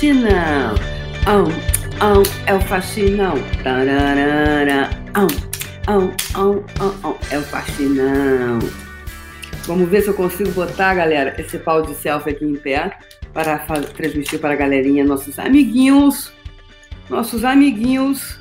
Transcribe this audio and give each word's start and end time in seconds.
faxinão. 0.00 0.74
Oh, 1.28 1.44
oh, 2.02 2.50
é 2.50 2.54
o 2.54 2.60
faxinão. 2.62 3.34
Tararara. 3.62 4.88
Oh, 5.14 5.26
oh, 5.92 6.08
oh, 6.38 6.64
oh, 6.80 7.08
oh, 7.08 7.34
é 7.34 7.38
o 7.38 7.42
faxinão. 7.42 8.58
Vamos 9.66 9.90
ver 9.90 10.00
se 10.00 10.08
eu 10.08 10.14
consigo 10.14 10.50
botar, 10.52 10.94
galera, 10.94 11.38
esse 11.38 11.58
pau 11.58 11.82
de 11.82 11.94
selfie 11.94 12.30
aqui 12.30 12.46
em 12.46 12.56
pé 12.56 12.98
para 13.34 13.58
transmitir 13.58 14.40
para 14.40 14.54
a 14.54 14.56
galerinha, 14.56 15.04
nossos 15.04 15.38
amiguinhos. 15.38 16.32
Nossos 17.10 17.44
amiguinhos. 17.44 18.40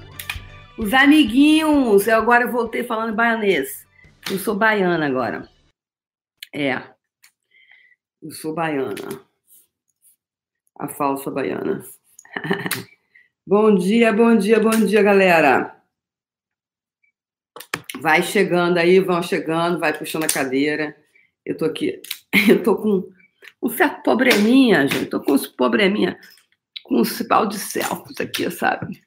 Os 0.78 0.94
amiguinhos. 0.94 2.08
Eu 2.08 2.16
agora 2.16 2.48
voltei 2.48 2.86
falando 2.86 3.14
baianês. 3.14 3.86
Eu 4.32 4.40
sou 4.40 4.56
baiana 4.56 5.06
agora. 5.06 5.46
É. 6.56 6.82
Eu 8.24 8.32
sou 8.32 8.54
baiana. 8.54 9.29
A 10.80 10.88
falsa 10.88 11.30
baiana. 11.30 11.84
bom 13.46 13.76
dia, 13.76 14.14
bom 14.14 14.38
dia, 14.38 14.62
bom 14.62 14.86
dia, 14.86 15.04
galera. 15.04 15.76
Vai 18.00 18.24
chegando 18.24 18.78
aí, 18.78 19.02
vão 19.02 19.22
chegando, 19.22 19.78
vai 19.78 19.92
puxando 19.92 20.24
a 20.24 20.30
cadeira. 20.30 20.96
Eu 21.46 21.58
tô 21.58 21.66
aqui, 21.66 22.02
eu 22.48 22.64
tô 22.64 22.78
com 22.78 23.12
um 23.62 23.70
certo 23.70 24.04
probleminha, 24.04 24.88
gente. 24.88 25.08
Tô 25.08 25.20
com 25.20 25.34
uns 25.34 25.48
probleminha, 25.48 26.18
com 26.84 27.02
um 27.02 27.28
pau 27.28 27.46
de 27.46 27.60
selfies 27.60 28.22
aqui, 28.22 28.50
sabe? 28.50 29.04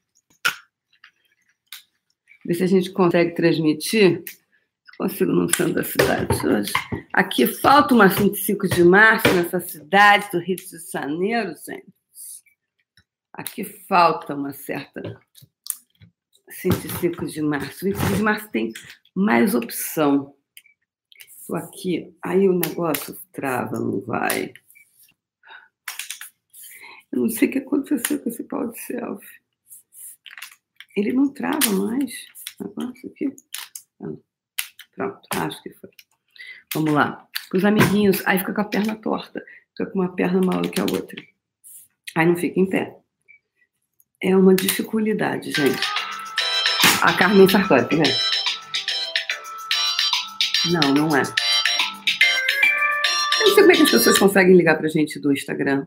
Ver 2.45 2.55
se 2.55 2.65
a 2.65 2.67
gente 2.67 2.91
consegue 2.91 3.35
transmitir. 3.35 4.23
Consigo 5.03 5.33
no 5.33 5.53
centro 5.53 5.75
da 5.75 5.83
cidade 5.83 6.47
hoje. 6.47 6.73
Aqui 7.13 7.45
falta 7.45 7.93
uma 7.93 8.07
25 8.07 8.69
de 8.69 8.85
março 8.85 9.27
nessa 9.35 9.59
cidade 9.59 10.31
do 10.31 10.39
Rio 10.39 10.55
de 10.55 10.79
Janeiro, 10.93 11.55
gente. 11.67 11.93
Aqui 13.33 13.65
falta 13.65 14.37
uma 14.37 14.53
certa 14.53 15.21
25 16.63 17.27
de 17.27 17.43
março. 17.43 17.85
25 17.85 18.15
de 18.15 18.23
março 18.23 18.49
tem 18.53 18.73
mais 19.13 19.57
opção. 19.57 20.37
Estou 21.37 21.57
aqui, 21.57 22.17
aí 22.23 22.49
o 22.49 22.57
negócio 22.57 23.19
trava, 23.33 23.81
não 23.81 24.01
vai. 24.03 24.53
Eu 27.11 27.23
não 27.23 27.29
sei 27.29 27.49
o 27.49 27.51
que 27.51 27.59
aconteceu 27.59 28.21
com 28.21 28.29
esse 28.29 28.45
pau 28.45 28.69
de 28.69 28.79
selfie. 28.79 29.41
Ele 30.97 31.13
não 31.13 31.29
trava 31.29 31.73
mais. 31.73 32.13
Negócio 32.61 33.11
aqui. 33.11 33.35
Ah, 34.01 34.32
pronto, 34.95 35.21
acho 35.35 35.63
que 35.63 35.71
foi. 35.71 35.91
Vamos 36.75 36.93
lá. 36.93 37.27
Os 37.55 37.65
amiguinhos, 37.65 38.23
aí 38.27 38.39
fica 38.39 38.55
com 38.55 38.61
a 38.61 38.65
perna 38.65 38.97
torta. 38.97 39.43
Fica 39.77 39.91
com 39.91 39.99
uma 39.99 40.15
perna 40.15 40.41
maior 40.41 40.67
que 40.69 40.81
a 40.81 40.85
outra. 40.85 41.23
Aí 42.15 42.27
não 42.27 42.37
fica 42.37 42.59
em 42.59 42.69
pé. 42.69 42.97
É 44.23 44.37
uma 44.37 44.55
dificuldade, 44.55 45.51
gente. 45.51 45.83
A 47.03 47.13
Carmen 47.15 47.49
Sartori, 47.49 47.83
tá 47.83 47.97
vendo? 47.97 48.33
Não, 50.71 50.95
não 50.95 51.17
é. 51.17 51.23
Eu 53.41 53.49
não 53.49 53.55
sei 53.55 53.63
como 53.63 53.73
é 53.73 53.75
que 53.75 53.83
as 53.83 53.91
pessoas 53.91 54.19
conseguem 54.19 54.57
ligar 54.57 54.79
pra 54.79 54.89
gente 54.89 55.19
do 55.19 55.33
Instagram. 55.33 55.85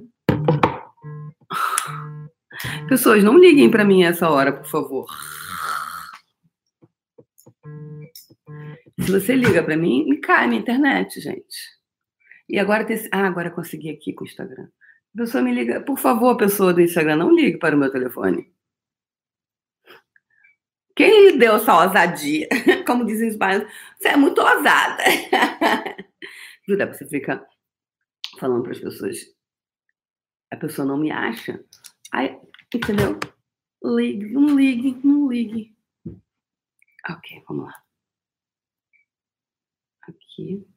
Pessoas, 2.90 3.24
não 3.24 3.38
liguem 3.38 3.72
para 3.72 3.86
mim 3.86 4.04
essa 4.04 4.30
hora, 4.30 4.52
por 4.52 4.66
favor. 4.66 5.08
Se 9.00 9.12
você 9.12 9.36
liga 9.36 9.64
para 9.64 9.78
mim, 9.78 10.06
me 10.08 10.18
cai 10.18 10.48
minha 10.48 10.62
internet, 10.62 11.20
gente. 11.20 11.58
E 12.48 12.60
agora 12.60 12.86
tem. 12.86 12.98
Ah, 13.12 13.28
agora 13.28 13.52
consegui 13.52 13.90
aqui 13.90 14.14
com 14.14 14.24
o 14.24 14.28
Instagram. 14.28 14.68
A 15.16 15.18
pessoa 15.18 15.44
me 15.44 15.54
liga, 15.54 15.82
por 15.82 15.98
favor, 15.98 16.36
pessoa 16.38 16.74
do 16.74 16.82
Instagram, 16.82 17.16
não 17.16 17.34
ligue 17.34 17.58
para 17.58 17.76
o 17.76 17.80
meu 17.80 17.92
telefone. 17.92 18.54
Quem 20.96 21.32
lhe 21.32 21.38
deu 21.38 21.56
essa 21.56 21.86
ousadia? 21.86 22.48
Como 22.88 23.06
dizem 23.06 23.30
os 23.30 23.36
baianos, 23.36 23.72
você 23.98 24.10
é 24.10 24.18
muito 24.18 24.40
ousada. 24.40 25.04
Jura, 26.68 26.94
você 26.94 27.08
fica 27.08 27.46
falando 28.40 28.64
para 28.64 28.72
as 28.72 28.80
pessoas, 28.80 29.18
a 30.52 30.58
pessoa 30.58 30.88
não 30.88 30.98
me 30.98 31.12
acha. 31.12 31.64
Aí, 32.12 32.38
entendeu? 32.74 33.20
Ligue, 33.84 34.32
não 34.32 34.56
ligue, 34.56 35.00
não 35.04 35.30
ligue. 35.30 35.76
Ok, 37.10 37.44
vamos 37.48 37.66
lá. 37.66 37.85
Aqui. 40.36 40.68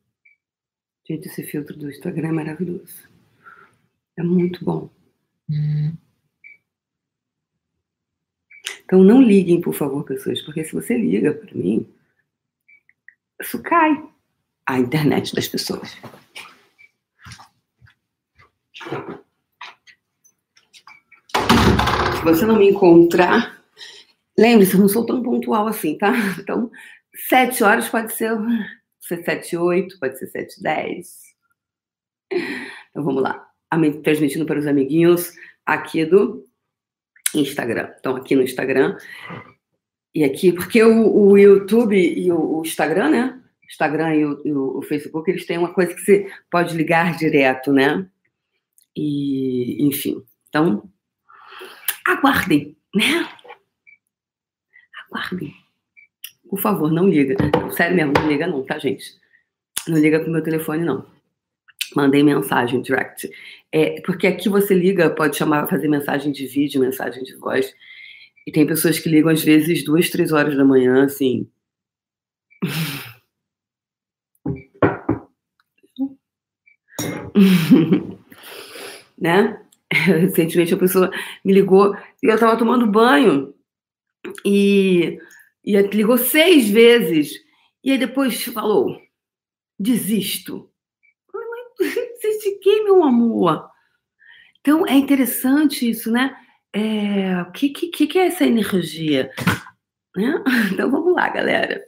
Gente, 1.05 1.27
esse 1.27 1.43
filtro 1.43 1.77
do 1.77 1.91
Instagram 1.91 2.29
é 2.29 2.33
maravilhoso. 2.33 3.09
É 4.17 4.23
muito 4.23 4.65
bom. 4.65 4.89
Uhum. 5.49 5.97
Então 8.85 9.03
não 9.03 9.21
liguem, 9.21 9.61
por 9.61 9.75
favor, 9.75 10.05
pessoas, 10.05 10.41
porque 10.43 10.63
se 10.65 10.73
você 10.73 10.97
liga 10.97 11.35
para 11.35 11.53
mim, 11.55 11.93
isso 13.41 13.61
cai 13.61 14.01
a 14.65 14.79
internet 14.79 15.35
das 15.35 15.49
pessoas. 15.49 15.91
Se 22.15 22.25
você 22.25 22.47
não 22.47 22.59
me 22.59 22.71
encontrar, 22.71 23.61
lembre-se, 24.39 24.75
eu 24.75 24.81
não 24.81 24.89
sou 24.89 25.05
tão 25.05 25.21
pontual 25.21 25.67
assim, 25.67 25.99
tá? 25.99 26.13
Então, 26.39 26.71
sete 27.29 27.65
horas 27.65 27.89
pode 27.89 28.13
ser, 28.13 28.33
ser 29.09 29.25
sete 29.25 29.57
oito, 29.57 29.99
pode 29.99 30.19
ser 30.19 30.27
sete 30.29 30.63
dez. 30.63 31.35
Então 32.31 33.03
vamos 33.03 33.23
lá. 33.23 33.47
Transmitindo 34.03 34.47
para 34.47 34.59
os 34.59 34.67
amiguinhos 34.67 35.33
aqui 35.65 36.05
do 36.05 36.47
Instagram. 37.35 37.93
Então, 37.99 38.17
aqui 38.17 38.35
no 38.35 38.43
Instagram. 38.43 38.97
E 40.15 40.25
aqui, 40.25 40.53
porque 40.53 40.83
o, 40.83 41.15
o 41.15 41.39
YouTube 41.39 41.97
e 41.97 42.33
o, 42.33 42.59
o, 42.59 42.63
Instagram, 42.63 43.11
né? 43.11 43.43
Instagram 43.65 44.15
e 44.15 44.25
o, 44.25 44.43
e 44.47 44.53
o, 44.53 44.83
Facebook, 44.83 45.31
eles 45.31 45.47
têm 45.47 45.59
uma 45.59 45.73
coisa 45.73 45.95
que 45.95 46.01
você 46.01 46.33
pode 46.51 46.75
ligar 46.75 47.17
direto, 47.17 47.73
né? 47.73 48.09
E, 48.97 49.87
enfim. 49.87 50.25
Então, 50.49 50.91
aguardem, 52.05 52.77
né? 52.95 53.29
Aguardem. 55.05 55.55
Por 56.49 56.59
favor, 56.59 56.91
não 56.91 57.09
liga. 57.09 57.37
Sério 57.73 57.97
mesmo, 57.97 58.13
não 58.13 58.29
liga 58.29 58.47
não, 58.47 58.65
tá, 58.65 58.79
gente? 58.79 59.15
Não 59.87 59.99
liga 59.99 60.21
com 60.21 60.29
o 60.29 60.33
meu 60.33 60.43
telefone, 60.43 60.85
não. 60.85 61.07
Mandei 61.95 62.23
mensagem 62.23 62.81
direct. 62.81 63.31
É, 63.73 64.01
porque 64.03 64.27
aqui 64.27 64.49
você 64.49 64.75
liga, 64.75 65.11
pode 65.11 65.37
chamar, 65.37 65.69
fazer 65.69 65.89
mensagem 65.89 66.33
de 66.33 66.47
vídeo, 66.47 66.81
mensagem 66.81 67.23
de 67.23 67.35
voz. 67.37 67.75
E 68.47 68.53
tem 68.53 68.67
pessoas 68.67 68.99
que 68.99 69.09
ligam 69.09 69.31
às 69.31 69.43
vezes 69.43 69.85
duas, 69.85 70.11
três 70.11 70.33
horas 70.33 70.57
da 70.57 70.65
manhã, 70.65 71.05
assim. 71.05 71.49
né? 79.19 79.61
Recentemente 79.93 80.75
a 80.75 80.79
pessoa 80.79 81.11
me 81.45 81.53
ligou 81.53 81.95
e 82.23 82.27
eu 82.27 82.35
estava 82.35 82.57
tomando 82.57 82.87
banho 82.87 83.55
e, 84.45 85.19
e 85.65 85.81
ligou 85.83 86.19
seis 86.19 86.69
vezes 86.69 87.33
e 87.83 87.93
aí 87.93 87.99
depois 87.99 88.43
falou: 88.45 89.01
desisto. 89.79 90.71
Desde 92.23 92.59
que, 92.59 92.83
meu 92.83 93.05
amor? 93.05 93.69
Então, 94.61 94.87
é 94.87 94.95
interessante 94.95 95.89
isso, 95.89 96.11
né? 96.11 96.37
É, 96.73 97.41
o 97.43 97.53
que, 97.53 97.71
que, 97.71 98.07
que 98.07 98.19
é 98.19 98.27
essa 98.27 98.45
energia? 98.45 99.31
Né? 100.17 100.43
Então, 100.73 100.91
vamos 100.91 101.15
lá, 101.15 101.29
galera. 101.29 101.85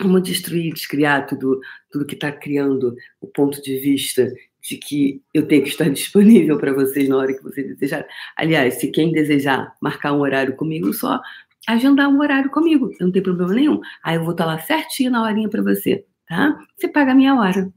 Vamos 0.00 0.22
destruir, 0.22 0.72
descriar 0.72 1.26
tudo, 1.26 1.60
tudo 1.90 2.06
que 2.06 2.14
está 2.14 2.32
criando 2.32 2.94
o 3.20 3.26
ponto 3.26 3.60
de 3.60 3.78
vista 3.78 4.32
de 4.62 4.76
que 4.76 5.22
eu 5.34 5.46
tenho 5.46 5.62
que 5.62 5.68
estar 5.68 5.88
disponível 5.90 6.58
para 6.58 6.72
vocês 6.72 7.08
na 7.08 7.16
hora 7.16 7.34
que 7.34 7.42
vocês 7.42 7.66
desejarem. 7.68 8.06
Aliás, 8.36 8.74
se 8.74 8.90
quem 8.90 9.12
desejar 9.12 9.74
marcar 9.80 10.12
um 10.12 10.20
horário 10.20 10.56
comigo, 10.56 10.92
só 10.92 11.20
agendar 11.66 12.08
um 12.08 12.20
horário 12.20 12.50
comigo, 12.50 12.90
não 13.00 13.10
tem 13.10 13.22
problema 13.22 13.52
nenhum. 13.52 13.80
Aí 14.02 14.16
eu 14.16 14.22
vou 14.22 14.32
estar 14.32 14.46
lá 14.46 14.58
certinho 14.60 15.10
na 15.10 15.22
horinha 15.22 15.48
para 15.48 15.62
você, 15.62 16.06
tá? 16.26 16.58
Você 16.76 16.88
paga 16.88 17.12
a 17.12 17.14
minha 17.14 17.34
hora. 17.34 17.72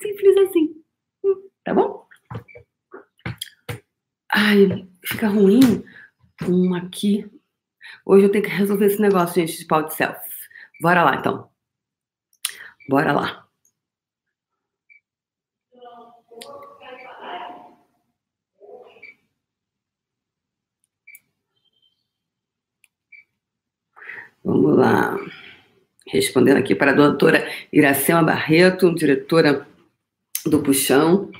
Simples 0.00 0.36
assim. 0.36 0.74
Hum, 1.24 1.48
tá 1.64 1.74
bom? 1.74 2.06
Ai, 4.34 4.88
fica 5.04 5.28
ruim 5.28 5.84
um 6.48 6.74
aqui. 6.74 7.30
Hoje 8.04 8.24
eu 8.26 8.32
tenho 8.32 8.44
que 8.44 8.50
resolver 8.50 8.86
esse 8.86 9.00
negócio, 9.00 9.34
gente, 9.34 9.58
de 9.58 9.66
pau 9.66 9.84
de 9.84 9.94
self. 9.94 10.20
Bora 10.80 11.02
lá, 11.02 11.16
então. 11.16 11.50
Bora 12.88 13.12
lá. 13.12 13.46
Vamos 24.44 24.76
lá. 24.76 25.16
Respondendo 26.06 26.58
aqui 26.58 26.74
para 26.74 26.90
a 26.90 26.94
doutora 26.94 27.48
Iracema 27.72 28.22
Barreto, 28.22 28.94
diretora 28.94 29.66
do 30.44 30.62
puxão. 30.62 31.30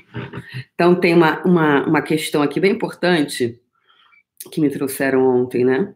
Então, 0.73 0.95
tem 0.95 1.13
uma, 1.13 1.41
uma, 1.43 1.85
uma 1.85 2.01
questão 2.01 2.41
aqui 2.41 2.59
bem 2.59 2.71
importante 2.71 3.59
que 4.51 4.61
me 4.61 4.69
trouxeram 4.69 5.25
ontem, 5.25 5.65
né? 5.65 5.93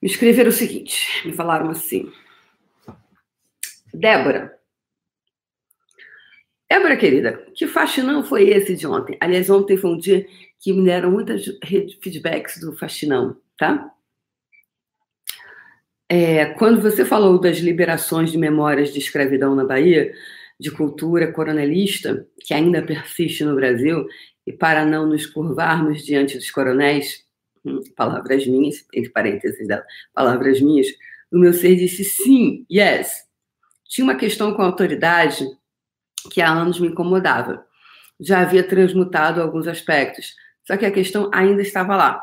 Me 0.00 0.10
escreveram 0.10 0.50
o 0.50 0.52
seguinte: 0.52 1.26
me 1.26 1.32
falaram 1.32 1.70
assim. 1.70 2.12
Débora. 3.92 4.58
Débora, 6.70 6.96
querida, 6.96 7.46
que 7.54 7.66
faxinão 7.66 8.24
foi 8.24 8.48
esse 8.48 8.74
de 8.74 8.86
ontem? 8.86 9.16
Aliás, 9.20 9.50
ontem 9.50 9.76
foi 9.76 9.90
um 9.90 9.98
dia 9.98 10.26
que 10.58 10.72
me 10.72 10.84
deram 10.84 11.10
muitos 11.10 11.44
feedbacks 12.02 12.58
do 12.60 12.74
faxinão, 12.76 13.36
tá? 13.58 13.90
É, 16.08 16.46
quando 16.46 16.80
você 16.80 17.04
falou 17.04 17.38
das 17.40 17.58
liberações 17.58 18.30
de 18.30 18.38
memórias 18.38 18.92
de 18.92 18.98
escravidão 18.98 19.54
na 19.54 19.64
Bahia, 19.64 20.12
de 20.58 20.70
cultura 20.70 21.32
coronelista, 21.32 22.26
que 22.40 22.54
ainda 22.54 22.82
persiste 22.82 23.44
no 23.44 23.54
Brasil, 23.54 24.06
e 24.46 24.52
para 24.52 24.84
não 24.84 25.06
nos 25.06 25.26
curvarmos 25.26 26.04
diante 26.04 26.36
dos 26.36 26.50
coronéis, 26.50 27.24
hum, 27.64 27.80
palavras 27.96 28.46
minhas, 28.46 28.86
entre 28.92 29.10
parênteses 29.10 29.66
dela, 29.66 29.84
palavras 30.12 30.60
minhas, 30.60 30.88
o 31.30 31.38
meu 31.38 31.52
ser 31.52 31.76
disse 31.76 32.04
sim, 32.04 32.64
yes. 32.70 33.24
Tinha 33.86 34.04
uma 34.04 34.14
questão 34.14 34.54
com 34.54 34.62
a 34.62 34.66
autoridade 34.66 35.44
que 36.30 36.40
há 36.40 36.50
anos 36.50 36.80
me 36.80 36.88
incomodava. 36.88 37.64
Já 38.20 38.40
havia 38.40 38.66
transmutado 38.66 39.40
alguns 39.40 39.66
aspectos, 39.66 40.34
só 40.66 40.76
que 40.76 40.86
a 40.86 40.90
questão 40.90 41.30
ainda 41.32 41.62
estava 41.62 41.96
lá. 41.96 42.22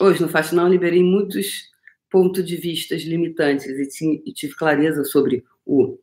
Hoje, 0.00 0.20
no 0.20 0.28
Faxinão, 0.28 0.68
liberei 0.68 1.02
muitos 1.02 1.72
pontos 2.10 2.44
de 2.44 2.56
vista 2.56 2.94
limitantes 2.94 3.66
e, 3.66 4.32
tive 4.32 4.54
clareza 4.54 5.04
sobre 5.04 5.44
o 5.64 5.98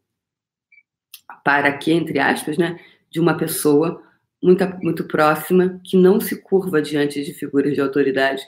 para 1.44 1.76
que, 1.78 1.92
entre 1.92 2.20
aspas, 2.20 2.58
né, 2.58 2.80
de 3.10 3.20
uma 3.20 3.36
pessoa 3.36 4.04
muito, 4.44 4.64
muito 4.82 5.06
próxima 5.06 5.80
que 5.84 5.98
não 5.98 6.20
se 6.20 6.42
curva 6.42 6.82
diante 6.82 7.24
de 7.24 7.34
figuras 7.34 7.74
de 7.74 7.82
autoridade 7.82 8.44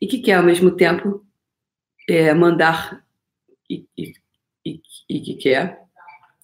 e 0.00 0.06
que 0.06 0.18
quer, 0.18 0.34
ao 0.34 0.42
mesmo 0.42 0.70
tempo, 0.70 1.24
é, 2.08 2.32
mandar 2.34 3.04
e, 3.68 3.86
e, 3.96 4.12
e, 4.64 4.80
e 5.08 5.20
que 5.20 5.34
quer, 5.34 5.80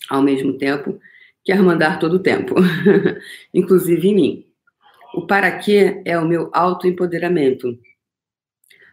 ao 0.08 0.22
mesmo 0.22 0.56
tempo, 0.58 1.00
quer 1.44 1.62
mandar 1.62 1.98
todo 1.98 2.14
o 2.14 2.22
tempo, 2.22 2.54
inclusive 3.54 4.08
em 4.08 4.14
mim. 4.14 4.46
O 5.14 5.26
para 5.26 5.58
quê 5.58 6.02
é 6.04 6.18
o 6.18 6.26
meu 6.26 6.50
autoempoderamento. 6.52 7.78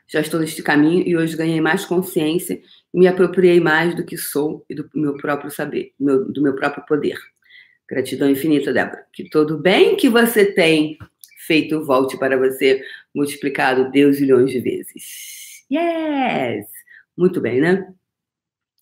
Já 0.07 0.21
estou 0.21 0.39
neste 0.39 0.63
caminho 0.63 1.03
e 1.05 1.17
hoje 1.17 1.35
ganhei 1.35 1.59
mais 1.59 1.85
consciência 1.85 2.59
e 2.93 2.99
me 2.99 3.07
apropriei 3.07 3.59
mais 3.59 3.93
do 3.93 4.05
que 4.05 4.17
sou 4.17 4.65
e 4.69 4.73
do 4.73 4.89
meu 4.95 5.17
próprio 5.17 5.51
saber, 5.51 5.93
do 5.99 6.41
meu 6.41 6.55
próprio 6.55 6.85
poder. 6.85 7.17
Gratidão 7.87 8.29
infinita, 8.29 8.73
Débora. 8.73 9.05
Que 9.13 9.29
todo 9.29 9.57
bem 9.57 9.95
que 9.95 10.09
você 10.09 10.45
tem 10.45 10.97
feito 11.45 11.83
volte 11.83 12.17
para 12.17 12.37
você, 12.37 12.81
multiplicado 13.13 13.91
Deus 13.91 14.19
milhões 14.19 14.51
de 14.51 14.59
vezes. 14.59 15.65
Yes! 15.71 16.67
Muito 17.17 17.39
bem, 17.39 17.61
né? 17.61 17.87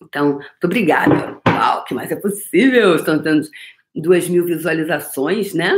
Então, 0.02 0.34
muito 0.34 0.64
obrigada. 0.64 1.42
Uau, 1.48 1.80
o 1.80 1.84
que 1.86 1.94
mais 1.94 2.12
é 2.12 2.16
possível? 2.16 2.96
Estão 2.96 3.22
tendo 3.22 3.48
duas 3.94 4.28
mil 4.28 4.46
visualizações, 4.46 5.54
né? 5.54 5.72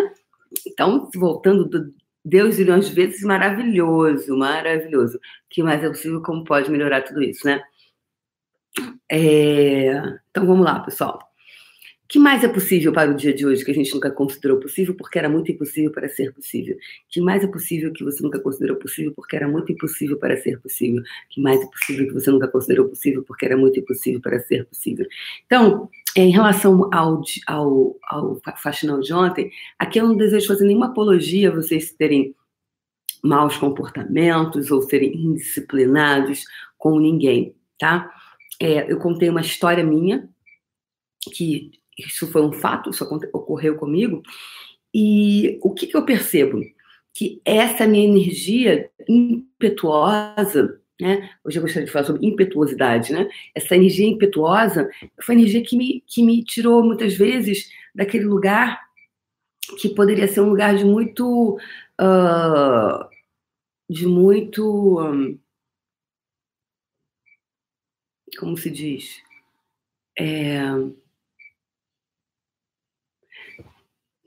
Então, 0.66 1.10
voltando 1.16 1.66
do 1.66 1.94
Deus 2.24 2.58
milhões 2.58 2.90
de 2.90 2.96
vezes, 2.96 3.22
maravilhoso, 3.22 4.36
maravilhoso. 4.38 5.20
Que 5.50 5.64
mais 5.64 5.84
é 5.84 5.88
possível? 5.88 6.22
Como 6.22 6.44
pode 6.44 6.70
melhorar 6.70 7.02
tudo 7.04 7.22
isso, 7.22 7.46
né? 7.46 7.62
É... 9.10 9.94
Então, 10.30 10.46
vamos 10.46 10.66
lá, 10.66 10.80
pessoal 10.80 11.27
que 12.08 12.18
mais 12.18 12.44
é 12.44 12.48
possível 12.48 12.94
para 12.94 13.12
o 13.12 13.16
dia 13.16 13.34
de 13.34 13.46
hoje 13.46 13.66
que 13.66 13.72
a 13.72 13.74
gente 13.74 13.94
nunca 13.94 14.10
considerou 14.10 14.60
possível 14.60 14.96
porque 14.96 15.20
era 15.20 15.30
muito 15.30 15.52
impossível 15.52 15.92
para 15.92 16.08
ser 16.08 16.34
possível? 16.34 16.78
Que 17.10 17.20
mais 17.20 17.44
é 17.44 17.48
possível 17.48 17.92
que 17.92 18.04
você 18.04 18.24
nunca 18.24 18.40
considerou 18.40 18.78
possível 18.78 19.14
porque 19.16 19.36
era 19.36 19.48
muito 19.48 19.72
impossível 19.72 20.18
para 20.18 20.38
ser 20.38 20.60
possível? 20.62 21.04
Que 21.30 21.42
mais 21.42 21.62
é 21.62 21.66
possível 21.66 22.08
que 22.08 22.14
você 22.14 22.32
nunca 22.32 22.48
considerou 22.48 22.88
possível 22.88 23.24
porque 23.24 23.46
era 23.46 23.58
muito 23.58 23.80
impossível 23.80 24.22
para 24.22 24.40
ser 24.40 24.66
possível? 24.66 25.06
Então, 25.46 25.90
em 26.16 26.32
relação 26.32 26.90
ao, 26.94 27.22
ao, 27.46 27.96
ao 28.10 28.42
faxinão 28.58 29.00
de 29.00 29.14
ontem, 29.14 29.52
aqui 29.78 30.00
eu 30.00 30.08
não 30.08 30.16
desejo 30.16 30.48
fazer 30.48 30.66
nenhuma 30.66 30.88
apologia 30.88 31.50
a 31.50 31.56
vocês 31.56 31.92
terem 31.92 32.34
maus 33.22 33.58
comportamentos 33.58 34.72
ou 34.72 34.82
serem 34.82 35.14
indisciplinados 35.14 36.46
com 36.78 37.00
ninguém, 37.00 37.56
tá? 37.78 38.10
É, 38.60 38.92
eu 38.92 38.98
contei 38.98 39.30
uma 39.30 39.42
história 39.42 39.84
minha 39.84 40.30
que 41.34 41.72
isso 41.98 42.28
foi 42.28 42.42
um 42.42 42.52
fato, 42.52 42.90
isso 42.90 43.04
ocorreu 43.34 43.76
comigo. 43.78 44.22
E 44.94 45.60
o 45.62 45.74
que, 45.74 45.88
que 45.88 45.98
eu 45.98 46.06
percebo? 46.06 46.62
Que 47.14 47.42
essa 47.44 47.88
minha 47.88 48.08
energia 48.08 48.90
impetuosa, 49.08 50.80
né? 51.00 51.30
Hoje 51.44 51.58
eu 51.58 51.62
gostaria 51.62 51.86
de 51.86 51.92
falar 51.92 52.06
sobre 52.06 52.26
impetuosidade, 52.26 53.14
né? 53.14 53.30
Essa 53.56 53.76
energia 53.76 54.08
impetuosa 54.08 54.90
foi 55.22 55.36
a 55.36 55.38
energia 55.38 55.64
que 55.64 55.76
me, 55.76 56.04
que 56.06 56.24
me 56.24 56.44
tirou 56.44 56.84
muitas 56.84 57.16
vezes 57.16 57.70
daquele 57.94 58.26
lugar 58.26 58.80
que 59.80 59.90
poderia 59.90 60.28
ser 60.28 60.42
um 60.42 60.50
lugar 60.50 60.76
de 60.76 60.86
muito. 60.86 61.58
Uh, 62.00 63.08
de 63.90 64.06
muito. 64.06 65.00
Um, 65.02 65.40
como 68.38 68.58
se 68.58 68.70
diz? 68.70 69.22
É, 70.18 70.60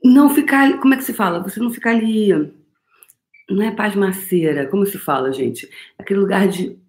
não 0.03 0.29
ficar, 0.29 0.79
como 0.79 0.93
é 0.93 0.97
que 0.97 1.03
se 1.03 1.13
fala? 1.13 1.41
Você 1.43 1.59
não 1.59 1.71
ficar 1.71 1.91
ali, 1.91 2.29
não 3.49 3.63
é 3.63 3.71
pasmaceira, 3.71 4.67
como 4.67 4.85
se 4.85 4.97
fala, 4.97 5.31
gente? 5.31 5.69
Aquele 5.97 6.19
lugar 6.21 6.47
de 6.47 6.79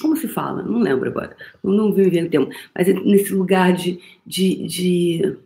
como 0.00 0.16
se 0.16 0.26
fala? 0.28 0.62
Não 0.62 0.78
lembro 0.78 1.10
agora. 1.10 1.36
Não, 1.62 1.72
não 1.72 1.92
vi 1.92 2.02
o 2.02 2.30
termo. 2.30 2.48
Mas 2.74 2.88
é 2.88 2.94
nesse 2.94 3.34
lugar 3.34 3.72
de, 3.74 4.00
de, 4.26 4.66
de, 4.66 5.38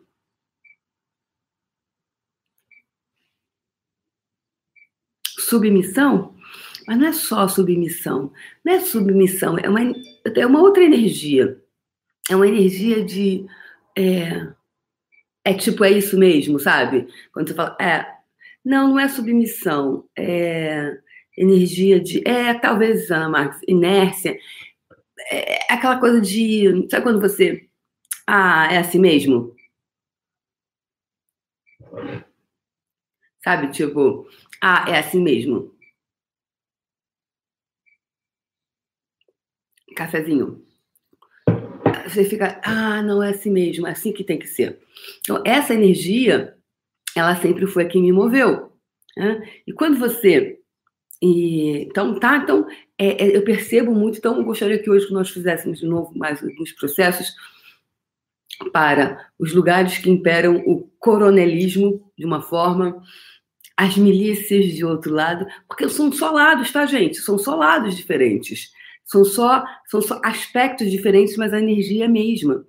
submissão, 5.38 6.35
mas 6.87 6.99
não 6.99 7.06
é 7.06 7.12
só 7.12 7.49
submissão. 7.49 8.32
Não 8.65 8.72
é 8.72 8.81
submissão, 8.81 9.58
é 9.58 9.69
uma, 9.69 9.81
é 10.24 10.46
uma 10.46 10.60
outra 10.60 10.84
energia. 10.84 11.60
É 12.31 12.36
uma 12.36 12.48
energia 12.48 13.05
de. 13.05 13.46
É, 13.96 14.53
é 15.44 15.55
tipo, 15.55 15.84
é 15.84 15.91
isso 15.93 16.19
mesmo, 16.19 16.58
sabe? 16.58 17.06
Quando 17.32 17.48
você 17.48 17.55
fala, 17.55 17.77
é, 17.81 18.06
não, 18.65 18.89
não 18.89 18.98
é 19.01 19.08
submissão, 19.08 20.08
é 20.17 20.98
energia 21.36 22.01
de, 22.01 22.27
é, 22.27 22.55
talvez, 22.55 23.10
Ana 23.10 23.29
Marques, 23.29 23.60
inércia, 23.69 24.39
é 25.31 25.72
aquela 25.72 25.98
coisa 26.01 26.20
de, 26.20 26.89
sabe 26.91 27.03
quando 27.05 27.20
você, 27.20 27.69
ah, 28.27 28.69
é 28.72 28.79
assim 28.79 28.98
mesmo? 28.98 29.55
Sabe, 33.43 33.70
tipo, 33.72 34.27
ah, 34.60 34.86
é 34.89 34.98
assim 34.98 35.20
mesmo. 35.22 35.74
Cafezinho 39.96 40.65
você 42.06 42.25
fica, 42.25 42.61
ah, 42.65 43.03
não 43.03 43.23
é 43.23 43.31
assim 43.31 43.51
mesmo, 43.51 43.87
é 43.87 43.91
assim 43.91 44.13
que 44.13 44.25
tem 44.25 44.39
que 44.39 44.46
ser. 44.46 44.79
Então, 45.20 45.43
essa 45.44 45.75
energia, 45.75 46.55
ela 47.17 47.34
sempre 47.37 47.67
foi 47.67 47.84
a 47.84 47.89
que 47.89 48.01
me 48.01 48.13
moveu. 48.13 48.73
Né? 49.17 49.49
E 49.67 49.73
quando 49.73 49.99
você. 49.99 50.58
E, 51.23 51.82
então, 51.84 52.19
tá, 52.19 52.37
então, 52.37 52.67
é, 52.99 53.25
é, 53.25 53.37
eu 53.37 53.43
percebo 53.43 53.94
muito, 53.94 54.19
então, 54.19 54.37
eu 54.37 54.44
gostaria 54.44 54.79
que 54.79 54.91
hoje 54.91 55.11
nós 55.13 55.31
fizéssemos 55.31 55.81
de 55.81 55.87
novo 55.87 56.17
mais 56.17 56.43
alguns 56.43 56.73
processos 56.73 57.34
para 58.73 59.31
os 59.39 59.53
lugares 59.53 59.99
que 59.99 60.11
imperam 60.11 60.63
o 60.67 60.89
coronelismo 60.99 62.13
de 62.17 62.25
uma 62.25 62.43
forma, 62.43 63.03
as 63.77 63.96
milícias 63.96 64.67
de 64.67 64.84
outro 64.84 65.13
lado, 65.13 65.46
porque 65.67 65.89
são 65.89 66.13
só 66.13 66.31
lados, 66.31 66.70
tá, 66.70 66.87
gente? 66.87 67.17
São 67.17 67.39
só 67.39 67.56
lados 67.56 67.96
diferentes. 67.96 68.70
São 69.05 69.25
só, 69.25 69.65
são 69.87 70.01
só 70.01 70.20
aspectos 70.25 70.91
diferentes, 70.91 71.37
mas 71.37 71.53
a 71.53 71.58
energia 71.58 72.05
é 72.05 72.06
a 72.06 72.11
mesma. 72.11 72.65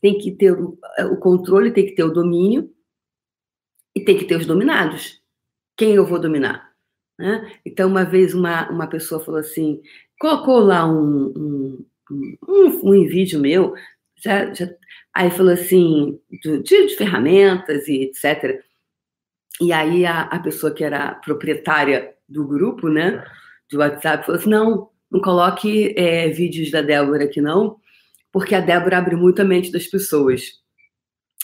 Tem 0.00 0.16
que 0.16 0.32
ter 0.32 0.52
o, 0.52 0.78
o 1.12 1.16
controle, 1.16 1.72
tem 1.72 1.86
que 1.86 1.94
ter 1.94 2.04
o 2.04 2.12
domínio 2.12 2.72
e 3.94 4.00
tem 4.00 4.16
que 4.16 4.24
ter 4.24 4.36
os 4.36 4.46
dominados. 4.46 5.20
Quem 5.76 5.94
eu 5.94 6.06
vou 6.06 6.20
dominar? 6.20 6.70
Né? 7.18 7.52
Então, 7.66 7.88
uma 7.88 8.04
vez 8.04 8.34
uma, 8.34 8.70
uma 8.70 8.86
pessoa 8.86 9.22
falou 9.22 9.40
assim, 9.40 9.82
colocou 10.18 10.60
lá 10.60 10.86
um, 10.86 11.26
um, 11.36 11.86
um, 12.48 12.90
um 12.90 13.06
vídeo 13.06 13.38
meu, 13.38 13.74
já, 14.16 14.52
já, 14.54 14.68
aí 15.14 15.30
falou 15.30 15.52
assim, 15.52 16.18
de, 16.30 16.62
de, 16.62 16.96
ferramentas 16.96 17.88
e 17.88 18.02
etc. 18.04 18.62
E 19.60 19.72
aí 19.72 20.06
a, 20.06 20.22
a 20.22 20.38
pessoa 20.38 20.72
que 20.72 20.84
era 20.84 21.14
proprietária 21.14 22.14
do 22.28 22.46
grupo, 22.46 22.88
né, 22.88 23.24
do 23.70 23.78
WhatsApp, 23.78 24.24
falou 24.24 24.40
assim, 24.40 24.50
não, 24.50 24.90
não 25.10 25.20
coloque 25.20 25.94
é, 25.96 26.28
vídeos 26.28 26.70
da 26.70 26.82
Débora 26.82 27.24
aqui, 27.24 27.40
não, 27.40 27.76
porque 28.32 28.54
a 28.54 28.60
Débora 28.60 28.98
abre 28.98 29.16
muito 29.16 29.42
a 29.42 29.44
mente 29.44 29.72
das 29.72 29.86
pessoas. 29.86 30.60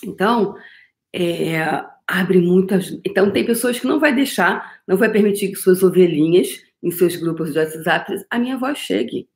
Então, 0.04 0.54
é, 1.12 1.84
abre 2.06 2.38
muitas. 2.38 2.98
Então, 3.04 3.30
tem 3.30 3.44
pessoas 3.44 3.80
que 3.80 3.86
não 3.86 3.98
vai 3.98 4.14
deixar, 4.14 4.80
não 4.86 4.96
vai 4.96 5.10
permitir 5.10 5.48
que 5.48 5.56
suas 5.56 5.82
ovelhinhas, 5.82 6.64
em 6.82 6.90
seus 6.90 7.16
grupos 7.16 7.52
de 7.52 7.58
WhatsApp, 7.58 8.14
a 8.30 8.38
minha 8.38 8.56
voz 8.56 8.78
chegue. 8.78 9.28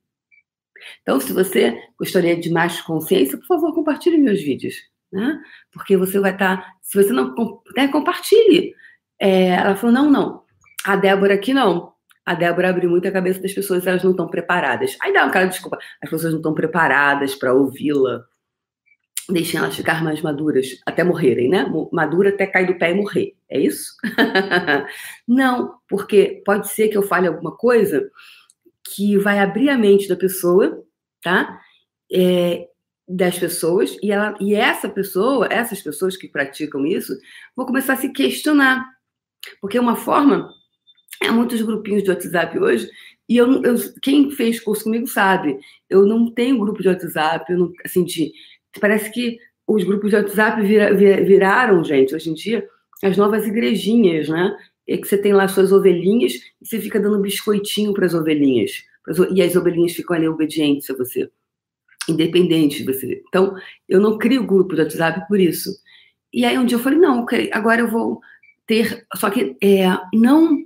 Então, 1.01 1.19
se 1.19 1.33
você 1.33 1.77
gostaria 1.99 2.39
de 2.39 2.49
mais 2.49 2.81
consciência, 2.81 3.37
por 3.37 3.47
favor, 3.47 3.73
compartilhe 3.73 4.17
meus 4.17 4.41
vídeos, 4.41 4.75
né? 5.11 5.39
Porque 5.71 5.97
você 5.97 6.19
vai 6.19 6.31
estar. 6.31 6.57
Tá, 6.57 6.73
se 6.81 7.01
você 7.01 7.11
não 7.11 7.35
né, 7.75 7.87
compartilhe. 7.87 8.73
É, 9.19 9.49
ela 9.49 9.75
falou: 9.75 9.93
não, 9.93 10.09
não. 10.09 10.43
A 10.85 10.95
Débora 10.95 11.35
aqui 11.35 11.53
não. 11.53 11.93
A 12.25 12.35
Débora 12.35 12.69
abriu 12.69 12.89
muito 12.89 13.07
a 13.07 13.11
cabeça 13.11 13.41
das 13.41 13.53
pessoas, 13.53 13.87
elas 13.87 14.03
não 14.03 14.11
estão 14.11 14.27
preparadas. 14.27 14.95
Aí 15.01 15.11
dá 15.11 15.23
uma 15.23 15.31
cara 15.31 15.45
de 15.45 15.51
desculpa. 15.51 15.79
As 16.01 16.09
pessoas 16.09 16.33
não 16.33 16.39
estão 16.39 16.53
preparadas 16.53 17.35
para 17.35 17.53
ouvi-la. 17.53 18.23
Deixem 19.29 19.59
elas 19.59 19.75
ficar 19.75 20.03
mais 20.03 20.21
maduras 20.21 20.79
até 20.85 21.03
morrerem, 21.03 21.49
né? 21.49 21.65
Madura 21.91 22.29
até 22.29 22.45
cair 22.45 22.67
do 22.67 22.77
pé 22.77 22.91
e 22.91 22.95
morrer. 22.95 23.35
É 23.49 23.59
isso? 23.59 23.95
não, 25.27 25.75
porque 25.87 26.41
pode 26.45 26.69
ser 26.69 26.89
que 26.89 26.97
eu 26.97 27.03
fale 27.03 27.27
alguma 27.27 27.55
coisa 27.55 28.09
que 28.93 29.17
vai 29.17 29.39
abrir 29.39 29.69
a 29.69 29.77
mente 29.77 30.07
da 30.07 30.15
pessoa, 30.15 30.83
tá? 31.21 31.59
É, 32.11 32.67
das 33.07 33.37
pessoas, 33.37 33.97
e, 34.01 34.11
ela, 34.11 34.35
e 34.39 34.55
essa 34.55 34.87
pessoa, 34.87 35.47
essas 35.49 35.81
pessoas 35.81 36.15
que 36.15 36.27
praticam 36.27 36.85
isso, 36.85 37.13
vão 37.55 37.65
começar 37.65 37.93
a 37.93 37.97
se 37.97 38.09
questionar. 38.09 38.85
Porque 39.59 39.79
uma 39.79 39.95
forma, 39.95 40.49
há 41.21 41.31
muitos 41.31 41.61
grupinhos 41.61 42.03
de 42.03 42.09
WhatsApp 42.09 42.57
hoje, 42.57 42.89
e 43.27 43.37
eu, 43.37 43.63
eu, 43.63 43.75
quem 44.01 44.31
fez 44.31 44.59
curso 44.59 44.83
comigo 44.83 45.07
sabe, 45.07 45.57
eu 45.89 46.05
não 46.05 46.31
tenho 46.31 46.59
grupo 46.59 46.81
de 46.81 46.89
WhatsApp, 46.89 47.53
não, 47.53 47.71
assim, 47.85 48.03
de, 48.03 48.31
parece 48.79 49.11
que 49.11 49.39
os 49.67 49.83
grupos 49.83 50.09
de 50.09 50.17
WhatsApp 50.17 50.61
vira, 50.61 50.93
viraram, 50.93 51.83
gente, 51.83 52.13
hoje 52.13 52.29
em 52.29 52.33
dia, 52.33 52.67
as 53.03 53.15
novas 53.17 53.47
igrejinhas, 53.47 54.27
né? 54.27 54.55
é 54.87 54.97
que 54.97 55.07
você 55.07 55.17
tem 55.17 55.33
lá 55.33 55.47
suas 55.47 55.71
ovelhinhas 55.71 56.33
e 56.61 56.67
você 56.67 56.79
fica 56.79 56.99
dando 56.99 57.21
biscoitinho 57.21 57.93
para 57.93 58.05
as 58.05 58.13
ovelhinhas. 58.13 58.83
E 59.33 59.41
as 59.41 59.55
ovelhinhas 59.55 59.93
ficam 59.93 60.15
ali 60.15 60.27
obedientes 60.27 60.89
a 60.89 60.95
você, 60.95 61.29
independentes 62.07 62.79
de 62.79 62.83
você. 62.85 63.21
Então, 63.27 63.55
eu 63.87 63.99
não 63.99 64.17
crio 64.17 64.45
grupo 64.45 64.75
de 64.75 64.81
WhatsApp 64.81 65.27
por 65.27 65.39
isso. 65.39 65.71
E 66.33 66.45
aí 66.45 66.57
um 66.57 66.65
dia 66.65 66.77
eu 66.77 66.81
falei, 66.81 66.99
não, 66.99 67.25
agora 67.51 67.81
eu 67.81 67.87
vou 67.87 68.19
ter, 68.67 69.05
só 69.15 69.29
que 69.29 69.55
é, 69.61 69.85
não 70.13 70.57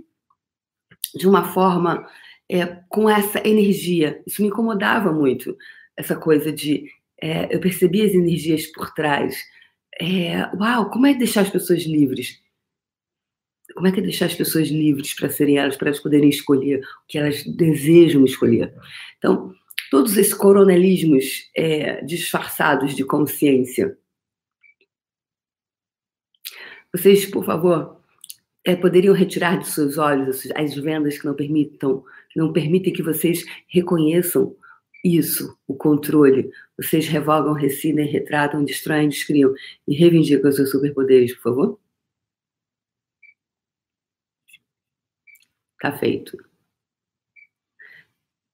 de 1.15 1.27
uma 1.27 1.53
forma 1.53 2.07
é, 2.50 2.65
com 2.89 3.10
essa 3.10 3.45
energia. 3.48 4.22
Isso 4.25 4.41
me 4.41 4.50
incomodava 4.50 5.12
muito, 5.12 5.57
essa 5.98 6.15
coisa 6.15 6.51
de 6.51 6.89
é, 7.22 7.53
eu 7.53 7.60
percebi 7.60 8.01
as 8.01 8.13
energias 8.13 8.67
por 8.67 8.93
trás. 8.93 9.38
É, 10.00 10.45
uau, 10.55 10.89
como 10.89 11.07
é 11.07 11.13
deixar 11.13 11.41
as 11.41 11.50
pessoas 11.50 11.84
livres? 11.84 12.41
Como 13.74 13.88
é 13.88 13.91
que 13.91 14.00
é 14.00 14.03
deixar 14.03 14.25
as 14.25 14.36
pessoas 14.36 14.67
livres 14.67 15.13
para 15.13 15.29
serem 15.29 15.57
elas, 15.57 15.75
para 15.75 15.88
elas 15.88 16.00
poderem 16.00 16.29
escolher 16.29 16.79
o 16.79 17.07
que 17.07 17.17
elas 17.17 17.43
desejam 17.43 18.24
escolher? 18.24 18.74
Então, 19.17 19.53
todos 19.89 20.17
esses 20.17 20.34
coronelismos 20.34 21.50
é, 21.55 22.01
disfarçados 22.03 22.95
de 22.95 23.03
consciência. 23.03 23.98
Vocês, 26.93 27.25
por 27.25 27.43
favor, 27.43 28.01
é, 28.65 28.75
poderiam 28.75 29.13
retirar 29.13 29.60
de 29.60 29.67
seus 29.67 29.98
olhos 29.98 30.50
as 30.55 30.75
vendas 30.75 31.17
que 31.17 31.25
não 31.25 31.36
permitam, 31.36 32.03
não 32.36 32.51
permitem 32.51 32.91
que 32.91 33.03
vocês 33.03 33.45
reconheçam 33.67 34.55
isso, 35.03 35.55
o 35.67 35.75
controle. 35.75 36.50
Vocês 36.77 37.07
revogam, 37.07 37.53
rescindem, 37.53 38.07
retratam, 38.07 38.65
destroem, 38.65 39.10
descriam 39.10 39.53
e 39.88 39.95
reivindicam 39.95 40.51
seus 40.51 40.72
superpoderes, 40.72 41.34
por 41.36 41.43
favor? 41.43 41.79
Tá 45.79 45.91
feito. 45.98 46.36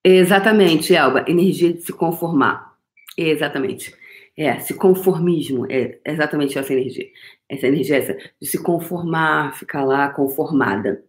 Exatamente, 0.03 0.93
Elba. 0.93 1.23
Energia 1.27 1.71
de 1.73 1.81
se 1.81 1.93
conformar. 1.93 2.77
Exatamente. 3.17 3.95
É, 4.41 4.57
se 4.57 4.73
conformismo. 4.73 5.67
É 5.69 5.99
exatamente 6.03 6.57
essa 6.57 6.73
energia. 6.73 7.05
Essa 7.47 7.67
energia 7.67 7.97
essa, 7.97 8.17
de 8.41 8.47
se 8.47 8.57
conformar, 8.63 9.55
ficar 9.55 9.83
lá 9.83 10.09
conformada. 10.09 11.03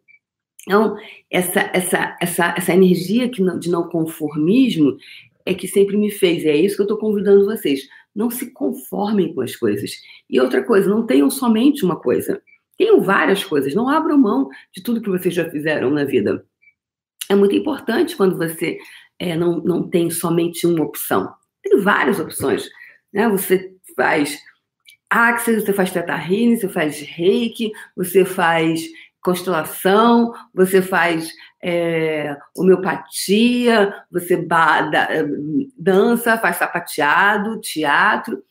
Então, 0.67 0.99
essa, 1.31 1.71
essa, 1.73 2.15
essa, 2.21 2.55
essa 2.59 2.75
energia 2.75 3.31
que 3.31 3.43
de 3.59 3.71
não 3.71 3.89
conformismo 3.89 4.99
é 5.47 5.55
que 5.55 5.67
sempre 5.67 5.97
me 5.97 6.11
fez. 6.11 6.45
E 6.45 6.49
é 6.51 6.57
isso 6.57 6.77
que 6.77 6.83
eu 6.83 6.85
estou 6.85 6.99
convidando 6.99 7.47
vocês. 7.47 7.89
Não 8.15 8.29
se 8.29 8.53
conformem 8.53 9.33
com 9.33 9.41
as 9.41 9.57
coisas. 9.57 9.93
E 10.29 10.39
outra 10.39 10.63
coisa, 10.63 10.91
não 10.91 11.07
tenham 11.07 11.31
somente 11.31 11.87
uma 11.87 11.97
coisa. 11.97 12.43
Tenham 12.77 13.01
várias 13.01 13.43
coisas, 13.43 13.75
não 13.75 13.89
abram 13.89 14.19
mão 14.19 14.51
de 14.75 14.83
tudo 14.83 15.01
que 15.01 15.09
vocês 15.09 15.35
já 15.35 15.49
fizeram 15.49 15.89
na 15.89 16.05
vida. 16.05 16.45
É 17.31 17.35
muito 17.35 17.57
importante 17.57 18.15
quando 18.15 18.37
você 18.37 18.77
é, 19.19 19.35
não, 19.35 19.59
não 19.63 19.89
tem 19.89 20.11
somente 20.11 20.67
uma 20.67 20.85
opção. 20.85 21.33
Tem 21.63 21.81
várias 21.81 22.21
opções. 22.21 22.69
Né? 23.13 23.29
Você 23.29 23.75
faz 23.97 24.39
Axis, 25.11 25.63
você 25.63 25.73
faz 25.73 25.91
Teta 25.93 26.17
você 26.17 26.69
faz 26.69 27.01
Reiki, 27.01 27.71
você 27.95 28.25
faz 28.25 28.83
constelação, 29.21 30.33
você 30.55 30.81
faz 30.81 31.31
é, 31.63 32.37
homeopatia, 32.57 33.95
você 34.11 34.37
bada, 34.37 35.09
dança, 35.79 36.39
faz 36.39 36.57
sapateado, 36.57 37.61
teatro 37.61 38.43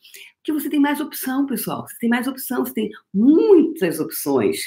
que 0.42 0.52
você 0.52 0.68
tem 0.68 0.80
mais 0.80 1.00
opção, 1.00 1.46
pessoal. 1.46 1.86
Você 1.86 1.96
tem 1.98 2.08
mais 2.08 2.26
opção, 2.26 2.64
você 2.64 2.74
tem 2.74 2.90
muitas 3.14 4.00
opções. 4.00 4.58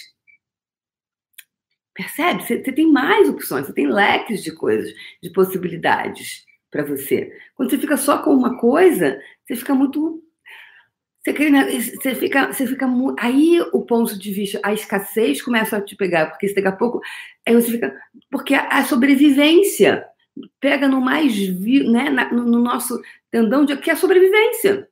Percebe? 1.93 2.43
Você, 2.43 2.63
você 2.63 2.71
tem 2.71 2.91
mais 2.91 3.29
opções, 3.29 3.65
você 3.65 3.73
tem 3.73 3.87
leques 3.87 4.43
de 4.43 4.53
coisas, 4.53 4.93
de 5.21 5.29
possibilidades 5.31 6.44
para 6.75 6.83
você. 6.83 7.31
Quando 7.55 7.69
você 7.69 7.77
fica 7.77 7.95
só 7.95 8.17
com 8.17 8.33
uma 8.33 8.57
coisa, 8.57 9.17
você 9.45 9.55
fica 9.55 9.73
muito. 9.73 10.21
Você, 11.25 11.33
você 11.33 12.15
fica, 12.15 12.51
você 12.51 12.67
fica 12.67 12.85
aí 13.17 13.59
o 13.71 13.81
ponto 13.83 14.19
de 14.19 14.31
vista, 14.31 14.59
a 14.61 14.73
escassez 14.73 15.41
começa 15.41 15.77
a 15.77 15.81
te 15.81 15.95
pegar, 15.95 16.27
porque 16.27 16.53
daqui 16.53 16.67
a 16.67 16.71
pouco 16.71 17.01
aí 17.47 17.55
você 17.55 17.71
fica, 17.71 17.95
porque 18.29 18.53
a, 18.53 18.83
sobrevivência 18.83 20.05
pega 20.59 20.87
no 20.87 21.01
mais 21.01 21.33
né, 21.89 22.09
no 22.31 22.59
nosso 22.59 23.01
tendão 23.31 23.65
de 23.65 23.75
que 23.77 23.89
é 23.89 23.93
a 23.93 23.95
sobrevivência. 23.95 24.87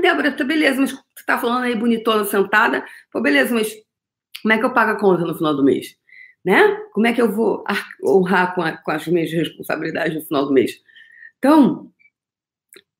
Débora, 0.00 0.30
tá 0.30 0.44
beleza, 0.44 0.80
mas 0.80 0.92
você 0.92 1.24
tá 1.26 1.38
falando 1.38 1.64
aí 1.64 1.74
bonitona 1.74 2.24
sentada. 2.24 2.84
Pô, 3.10 3.20
beleza, 3.20 3.54
mas 3.54 3.74
como 4.42 4.52
é 4.52 4.58
que 4.58 4.64
eu 4.64 4.72
pago 4.72 4.92
a 4.92 5.00
conta 5.00 5.24
no 5.24 5.34
final 5.34 5.56
do 5.56 5.64
mês? 5.64 5.96
Né? 6.44 6.76
Como 6.92 7.06
é 7.06 7.12
que 7.12 7.20
eu 7.20 7.32
vou 7.32 7.64
honrar 8.04 8.54
com, 8.54 8.62
a, 8.62 8.76
com 8.76 8.90
as 8.90 9.06
minhas 9.08 9.32
responsabilidades 9.32 10.14
no 10.14 10.22
final 10.26 10.46
do 10.46 10.52
mês? 10.52 10.80
Então, 11.44 11.92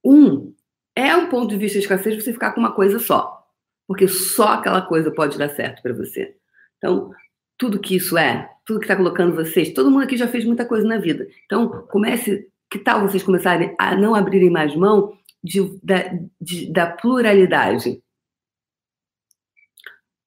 um, 0.05 0.55
é 0.95 1.17
um 1.17 1.31
ponto 1.31 1.49
de 1.49 1.57
vista 1.57 1.79
de 1.79 1.85
escassez 1.85 2.23
você 2.23 2.31
ficar 2.31 2.53
com 2.53 2.61
uma 2.61 2.75
coisa 2.75 2.99
só. 2.99 3.43
Porque 3.89 4.07
só 4.07 4.49
aquela 4.49 4.83
coisa 4.83 5.11
pode 5.11 5.39
dar 5.39 5.49
certo 5.49 5.81
para 5.81 5.95
você. 5.95 6.37
Então, 6.77 7.11
tudo 7.57 7.81
que 7.81 7.97
isso 7.97 8.19
é, 8.19 8.51
tudo 8.67 8.81
que 8.81 8.85
está 8.85 8.95
colocando 8.95 9.35
vocês, 9.35 9.73
todo 9.73 9.91
mundo 9.91 10.03
aqui 10.03 10.19
já 10.19 10.29
fez 10.29 10.45
muita 10.45 10.67
coisa 10.67 10.87
na 10.87 10.99
vida. 10.99 11.27
Então, 11.47 11.87
comece, 11.87 12.47
que 12.69 12.79
tal 12.79 13.01
vocês 13.01 13.23
começarem 13.23 13.75
a 13.79 13.97
não 13.97 14.15
abrirem 14.15 14.51
mais 14.51 14.77
mão 14.77 15.17
de, 15.43 15.79
da, 15.83 16.13
de, 16.39 16.71
da 16.71 16.87
pluralidade. 16.87 18.03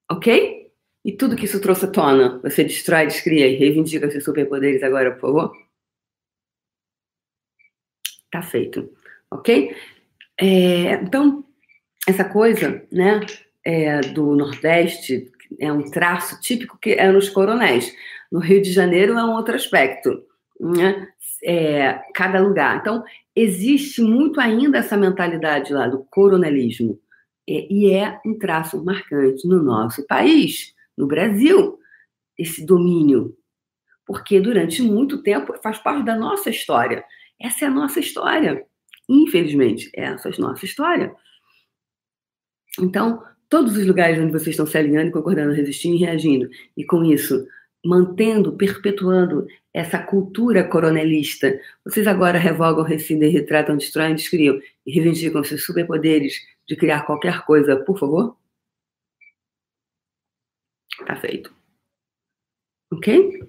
Ok? 0.09 0.71
E 1.05 1.11
tudo 1.11 1.35
que 1.35 1.45
isso 1.45 1.61
trouxe 1.61 1.85
à 1.85 1.87
tona, 1.87 2.39
você 2.39 2.63
destrói, 2.63 3.05
descria 3.05 3.47
e 3.47 3.57
reivindica 3.57 4.09
seus 4.09 4.23
superpoderes 4.23 4.81
agora, 4.81 5.11
por 5.11 5.21
favor? 5.21 5.66
Tá 8.31 8.41
feito. 8.41 8.89
Ok? 9.31 9.75
É, 10.39 10.93
então, 10.93 11.43
essa 12.07 12.23
coisa, 12.23 12.83
né, 12.91 13.19
é, 13.65 13.99
do 14.01 14.35
Nordeste 14.35 15.31
é 15.59 15.71
um 15.71 15.83
traço 15.89 16.39
típico 16.39 16.77
que 16.77 16.91
é 16.91 17.11
nos 17.11 17.29
coronéis. 17.29 17.93
No 18.31 18.39
Rio 18.39 18.61
de 18.61 18.71
Janeiro 18.71 19.17
é 19.17 19.23
um 19.23 19.33
outro 19.33 19.55
aspecto, 19.55 20.23
né? 20.59 21.07
É, 21.43 22.01
cada 22.13 22.39
lugar. 22.39 22.77
Então, 22.77 23.03
existe 23.35 24.01
muito 24.01 24.39
ainda 24.39 24.79
essa 24.79 24.97
mentalidade 24.97 25.71
lá 25.71 25.87
do 25.87 26.03
coronelismo. 26.09 26.99
É, 27.49 27.67
e 27.71 27.93
é 27.93 28.19
um 28.25 28.37
traço 28.37 28.83
marcante 28.83 29.47
no 29.47 29.61
nosso 29.61 30.05
país, 30.05 30.73
no 30.97 31.07
Brasil, 31.07 31.77
esse 32.37 32.65
domínio. 32.65 33.35
Porque 34.05 34.39
durante 34.39 34.81
muito 34.81 35.21
tempo 35.21 35.53
faz 35.61 35.77
parte 35.77 36.05
da 36.05 36.15
nossa 36.15 36.49
história. 36.49 37.03
Essa 37.39 37.65
é 37.65 37.67
a 37.67 37.71
nossa 37.71 37.99
história. 37.99 38.65
Infelizmente, 39.07 39.89
essa 39.93 40.29
é 40.29 40.33
a 40.33 40.39
nossa 40.39 40.65
história. 40.65 41.15
Então, 42.79 43.23
todos 43.49 43.77
os 43.77 43.85
lugares 43.85 44.19
onde 44.19 44.31
vocês 44.31 44.49
estão 44.49 44.65
se 44.65 44.77
alinhando, 44.77 45.11
concordando, 45.11 45.53
resistindo 45.53 45.95
e 45.95 45.99
reagindo, 45.99 46.49
e 46.75 46.85
com 46.85 47.03
isso 47.03 47.47
mantendo, 47.85 48.57
perpetuando 48.57 49.47
essa 49.73 50.01
cultura 50.01 50.67
coronelista. 50.67 51.59
Vocês 51.85 52.07
agora 52.07 52.37
revogam, 52.37 52.83
rescindem, 52.83 53.31
retratam, 53.31 53.77
destroem, 53.77 54.15
descriam 54.15 54.59
e 54.85 54.91
reivindicam 54.91 55.43
seus 55.43 55.63
superpoderes 55.63 56.35
de 56.67 56.75
criar 56.75 57.03
qualquer 57.03 57.45
coisa, 57.45 57.77
por 57.77 57.97
favor? 57.97 58.35
Tá 61.05 61.15
feito. 61.15 61.53
Ok? 62.91 63.39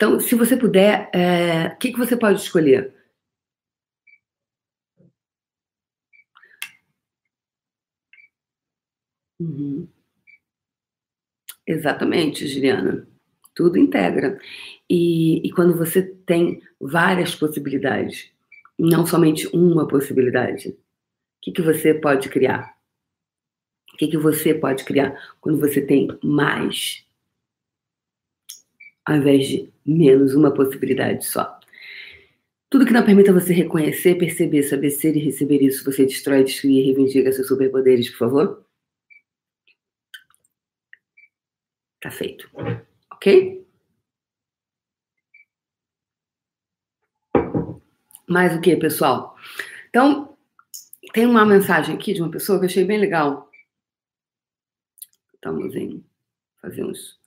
Então, 0.00 0.18
se 0.18 0.34
você 0.34 0.56
puder, 0.56 1.10
é, 1.12 1.66
o 1.74 1.76
que, 1.76 1.92
que 1.92 1.98
você 1.98 2.16
pode 2.16 2.40
escolher? 2.40 2.94
Uhum. 9.38 9.86
Exatamente, 11.66 12.46
Juliana. 12.48 13.06
Tudo 13.54 13.76
integra. 13.76 14.40
E, 14.88 15.46
e 15.46 15.52
quando 15.52 15.76
você 15.76 16.02
tem 16.02 16.62
várias 16.80 17.34
possibilidades, 17.34 18.32
não 18.78 19.04
somente 19.04 19.46
uma 19.54 19.86
possibilidade, 19.86 20.70
o 20.70 20.76
que, 21.42 21.52
que 21.52 21.60
você 21.60 21.92
pode 21.92 22.30
criar? 22.30 22.74
O 23.92 23.98
que, 23.98 24.08
que 24.08 24.16
você 24.16 24.54
pode 24.54 24.82
criar 24.82 25.14
quando 25.42 25.60
você 25.60 25.84
tem 25.84 26.08
mais, 26.24 27.04
ao 29.10 29.16
invés 29.16 29.48
de 29.48 29.72
menos 29.84 30.34
uma 30.34 30.54
possibilidade 30.54 31.26
só? 31.26 31.58
Tudo 32.68 32.86
que 32.86 32.92
não 32.92 33.04
permita 33.04 33.32
você 33.32 33.52
reconhecer, 33.52 34.14
perceber, 34.14 34.62
saber 34.62 34.90
ser 34.90 35.16
e 35.16 35.18
receber 35.18 35.60
isso, 35.60 35.84
você 35.84 36.06
destrói, 36.06 36.44
destruir 36.44 36.78
e 36.78 36.86
reivindica 36.86 37.32
seus 37.32 37.48
superpoderes, 37.48 38.08
por 38.10 38.18
favor? 38.18 38.64
Tá 42.00 42.10
feito. 42.12 42.48
Ok? 43.12 43.66
Mais 48.28 48.54
o 48.56 48.60
que, 48.60 48.76
pessoal? 48.76 49.36
Então, 49.88 50.38
tem 51.12 51.26
uma 51.26 51.44
mensagem 51.44 51.96
aqui 51.96 52.14
de 52.14 52.22
uma 52.22 52.30
pessoa 52.30 52.60
que 52.60 52.66
eu 52.66 52.68
achei 52.68 52.84
bem 52.84 53.00
legal. 53.00 53.50
Estamos 55.34 55.74
em 55.74 56.04
fazer 56.62 56.84
uns 56.84 57.19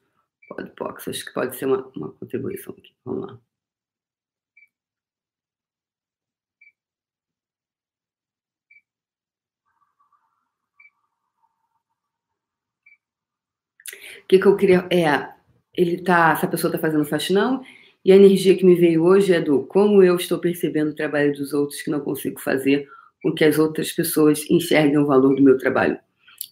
podbox. 0.55 1.07
Acho 1.07 1.25
que 1.25 1.33
pode 1.33 1.55
ser 1.55 1.65
uma, 1.65 1.87
uma 1.95 2.11
contribuição 2.13 2.73
aqui. 2.77 2.93
Vamos 3.05 3.27
lá. 3.27 3.39
O 14.23 14.27
que, 14.27 14.39
que 14.39 14.45
eu 14.45 14.55
queria. 14.55 14.87
É, 14.91 15.29
ele 15.73 16.01
tá. 16.01 16.31
Essa 16.31 16.47
pessoa 16.47 16.69
está 16.69 16.79
fazendo 16.79 17.05
faxinão, 17.05 17.63
e 18.05 18.11
a 18.11 18.15
energia 18.15 18.55
que 18.57 18.65
me 18.65 18.75
veio 18.75 19.03
hoje 19.03 19.33
é 19.33 19.41
do 19.41 19.63
como 19.65 20.03
eu 20.03 20.15
estou 20.15 20.39
percebendo 20.39 20.91
o 20.91 20.95
trabalho 20.95 21.33
dos 21.33 21.53
outros 21.53 21.81
que 21.81 21.91
não 21.91 21.99
consigo 22.01 22.39
fazer 22.39 22.87
com 23.21 23.33
que 23.33 23.45
as 23.45 23.57
outras 23.57 23.91
pessoas 23.91 24.45
enxerguem 24.49 24.97
o 24.97 25.07
valor 25.07 25.35
do 25.35 25.41
meu 25.41 25.57
trabalho. 25.57 25.97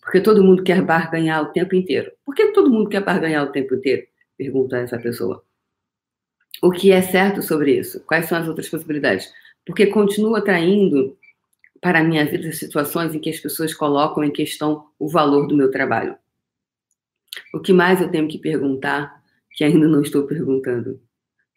Porque 0.01 0.19
todo 0.19 0.43
mundo 0.43 0.63
quer 0.63 0.81
barganhar 0.81 1.43
o 1.43 1.51
tempo 1.51 1.75
inteiro. 1.75 2.11
Por 2.25 2.33
que 2.33 2.47
todo 2.47 2.71
mundo 2.71 2.89
quer 2.89 3.03
barganhar 3.03 3.43
o 3.43 3.51
tempo 3.51 3.75
inteiro? 3.75 4.07
Pergunta 4.37 4.77
essa 4.77 4.97
pessoa. 4.97 5.43
O 6.61 6.71
que 6.71 6.91
é 6.91 7.01
certo 7.01 7.41
sobre 7.41 7.77
isso? 7.77 8.03
Quais 8.05 8.25
são 8.25 8.37
as 8.37 8.47
outras 8.47 8.67
possibilidades? 8.67 9.31
Porque 9.65 9.87
continuo 9.87 10.35
atraindo 10.35 11.17
para 11.79 11.99
a 11.99 12.03
minha 12.03 12.25
vida 12.25 12.51
situações 12.51 13.13
em 13.13 13.19
que 13.19 13.29
as 13.29 13.39
pessoas 13.39 13.73
colocam 13.73 14.23
em 14.23 14.31
questão 14.31 14.87
o 14.99 15.07
valor 15.07 15.47
do 15.47 15.55
meu 15.55 15.71
trabalho. 15.71 16.15
O 17.53 17.59
que 17.59 17.73
mais 17.73 18.01
eu 18.01 18.09
tenho 18.09 18.27
que 18.27 18.37
perguntar, 18.37 19.21
que 19.51 19.63
ainda 19.63 19.87
não 19.87 20.01
estou 20.01 20.27
perguntando? 20.27 21.01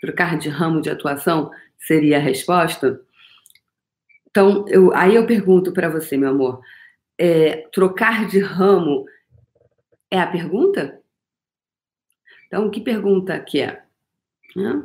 Trocar 0.00 0.38
de 0.38 0.48
ramo 0.48 0.80
de 0.80 0.90
atuação 0.90 1.50
seria 1.78 2.16
a 2.16 2.20
resposta? 2.20 3.00
Então, 4.30 4.64
eu, 4.68 4.94
aí 4.94 5.14
eu 5.14 5.26
pergunto 5.26 5.72
para 5.72 5.88
você, 5.88 6.16
meu 6.16 6.30
amor, 6.30 6.60
é, 7.18 7.68
trocar 7.72 8.26
de 8.26 8.38
ramo 8.40 9.04
é 10.10 10.18
a 10.18 10.26
pergunta? 10.26 11.00
Então, 12.46 12.70
que 12.70 12.80
pergunta 12.80 13.38
que 13.40 13.60
é? 13.60 13.82
Né? 14.54 14.82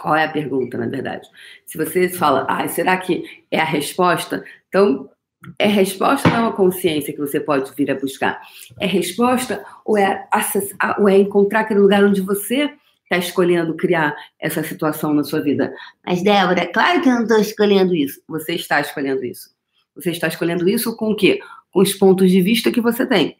Qual 0.00 0.14
é 0.14 0.24
a 0.24 0.32
pergunta, 0.32 0.78
na 0.78 0.86
verdade? 0.86 1.28
Se 1.66 1.76
você 1.76 2.08
fala, 2.08 2.46
ah, 2.48 2.66
será 2.68 2.96
que 2.96 3.44
é 3.50 3.60
a 3.60 3.64
resposta? 3.64 4.44
Então, 4.68 5.10
é 5.58 5.66
resposta 5.66 6.28
ou 6.28 6.34
é 6.34 6.38
uma 6.38 6.52
consciência 6.52 7.12
que 7.12 7.18
você 7.18 7.40
pode 7.40 7.72
vir 7.74 7.90
a 7.90 7.98
buscar? 7.98 8.40
É 8.80 8.86
resposta 8.86 9.64
ou 9.84 9.98
é, 9.98 10.26
acessar, 10.30 11.00
ou 11.00 11.08
é 11.08 11.18
encontrar 11.18 11.60
aquele 11.60 11.80
lugar 11.80 12.04
onde 12.04 12.20
você 12.20 12.72
está 13.02 13.18
escolhendo 13.18 13.76
criar 13.76 14.16
essa 14.38 14.62
situação 14.62 15.12
na 15.12 15.24
sua 15.24 15.40
vida? 15.40 15.74
Mas, 16.06 16.22
Débora, 16.22 16.66
claro 16.66 17.02
que 17.02 17.08
eu 17.08 17.14
não 17.14 17.22
estou 17.22 17.40
escolhendo 17.40 17.94
isso. 17.94 18.22
Você 18.28 18.54
está 18.54 18.80
escolhendo 18.80 19.24
isso. 19.24 19.50
Você 19.94 20.10
está 20.10 20.28
escolhendo 20.28 20.68
isso 20.68 20.96
com 20.96 21.10
o 21.10 21.16
quê? 21.16 21.40
Com 21.70 21.80
os 21.80 21.94
pontos 21.94 22.30
de 22.30 22.40
vista 22.40 22.70
que 22.70 22.80
você 22.80 23.06
tem. 23.06 23.36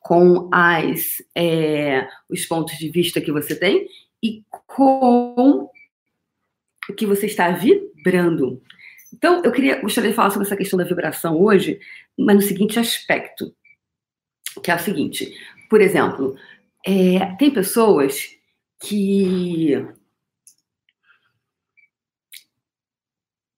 Com 0.00 0.48
as, 0.52 1.22
é, 1.34 2.08
os 2.28 2.46
pontos 2.46 2.78
de 2.78 2.88
vista 2.90 3.20
que 3.20 3.32
você 3.32 3.54
tem 3.56 3.88
e 4.22 4.42
com 4.66 5.68
o 6.88 6.92
que 6.94 7.06
você 7.06 7.26
está 7.26 7.50
vibrando. 7.50 8.62
Então, 9.12 9.42
eu 9.44 9.50
queria, 9.50 9.80
gostaria 9.80 10.10
de 10.10 10.16
falar 10.16 10.30
sobre 10.30 10.46
essa 10.46 10.56
questão 10.56 10.78
da 10.78 10.84
vibração 10.84 11.40
hoje, 11.40 11.80
mas 12.16 12.36
no 12.36 12.42
seguinte 12.42 12.78
aspecto, 12.78 13.54
que 14.62 14.70
é 14.70 14.74
o 14.74 14.78
seguinte, 14.78 15.34
por 15.68 15.80
exemplo, 15.80 16.36
é, 16.86 17.34
tem 17.36 17.50
pessoas 17.50 18.36
que, 18.80 19.86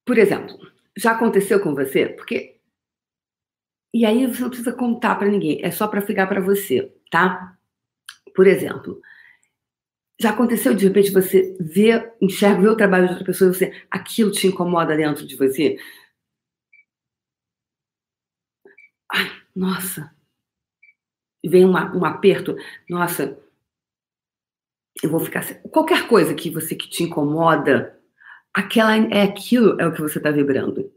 por 0.04 0.18
exemplo, 0.18 0.71
já 0.96 1.12
aconteceu 1.12 1.60
com 1.60 1.74
você, 1.74 2.06
porque 2.06 2.60
e 3.94 4.06
aí 4.06 4.26
você 4.26 4.40
não 4.40 4.48
precisa 4.48 4.72
contar 4.72 5.16
para 5.16 5.28
ninguém, 5.28 5.62
é 5.62 5.70
só 5.70 5.86
para 5.86 6.00
ficar 6.00 6.26
para 6.26 6.40
você, 6.40 6.90
tá? 7.10 7.56
Por 8.34 8.46
exemplo, 8.46 9.00
já 10.20 10.30
aconteceu 10.30 10.74
de 10.74 10.86
repente 10.86 11.10
você 11.10 11.56
ver, 11.60 12.12
enxerga, 12.20 12.62
ver 12.62 12.68
o 12.68 12.76
trabalho 12.76 13.06
de 13.06 13.10
outra 13.12 13.26
pessoa 13.26 13.50
e 13.50 13.54
você, 13.54 13.86
aquilo 13.90 14.30
te 14.30 14.46
incomoda 14.46 14.96
dentro 14.96 15.26
de 15.26 15.36
você? 15.36 15.76
Ai, 19.12 19.30
nossa. 19.54 20.10
Vem 21.44 21.64
uma, 21.64 21.94
um 21.94 22.04
aperto, 22.04 22.56
nossa, 22.88 23.36
eu 25.02 25.10
vou 25.10 25.20
ficar. 25.20 25.44
Qualquer 25.70 26.06
coisa 26.08 26.34
que 26.34 26.50
você 26.50 26.74
que 26.76 26.88
te 26.88 27.02
incomoda, 27.02 28.00
aquela 28.52 28.96
é 28.96 29.22
aquilo, 29.22 29.80
é 29.80 29.86
o 29.86 29.92
que 29.92 30.00
você 30.00 30.18
está 30.18 30.30
vibrando. 30.30 30.92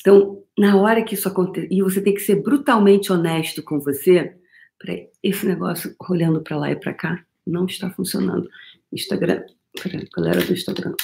Então, 0.00 0.42
na 0.56 0.76
hora 0.76 1.02
que 1.02 1.14
isso 1.14 1.28
acontecer, 1.28 1.68
e 1.70 1.82
você 1.82 2.00
tem 2.00 2.14
que 2.14 2.20
ser 2.20 2.36
brutalmente 2.36 3.12
honesto 3.12 3.62
com 3.62 3.80
você, 3.80 4.36
para 4.78 4.94
esse 5.22 5.46
negócio 5.46 5.94
olhando 6.08 6.42
para 6.42 6.56
lá 6.56 6.70
e 6.70 6.76
para 6.76 6.94
cá, 6.94 7.24
não 7.46 7.66
está 7.66 7.90
funcionando. 7.90 8.48
Instagram, 8.92 9.44
peraí, 9.82 10.08
galera 10.14 10.44
do 10.44 10.52
Instagram. 10.52 10.94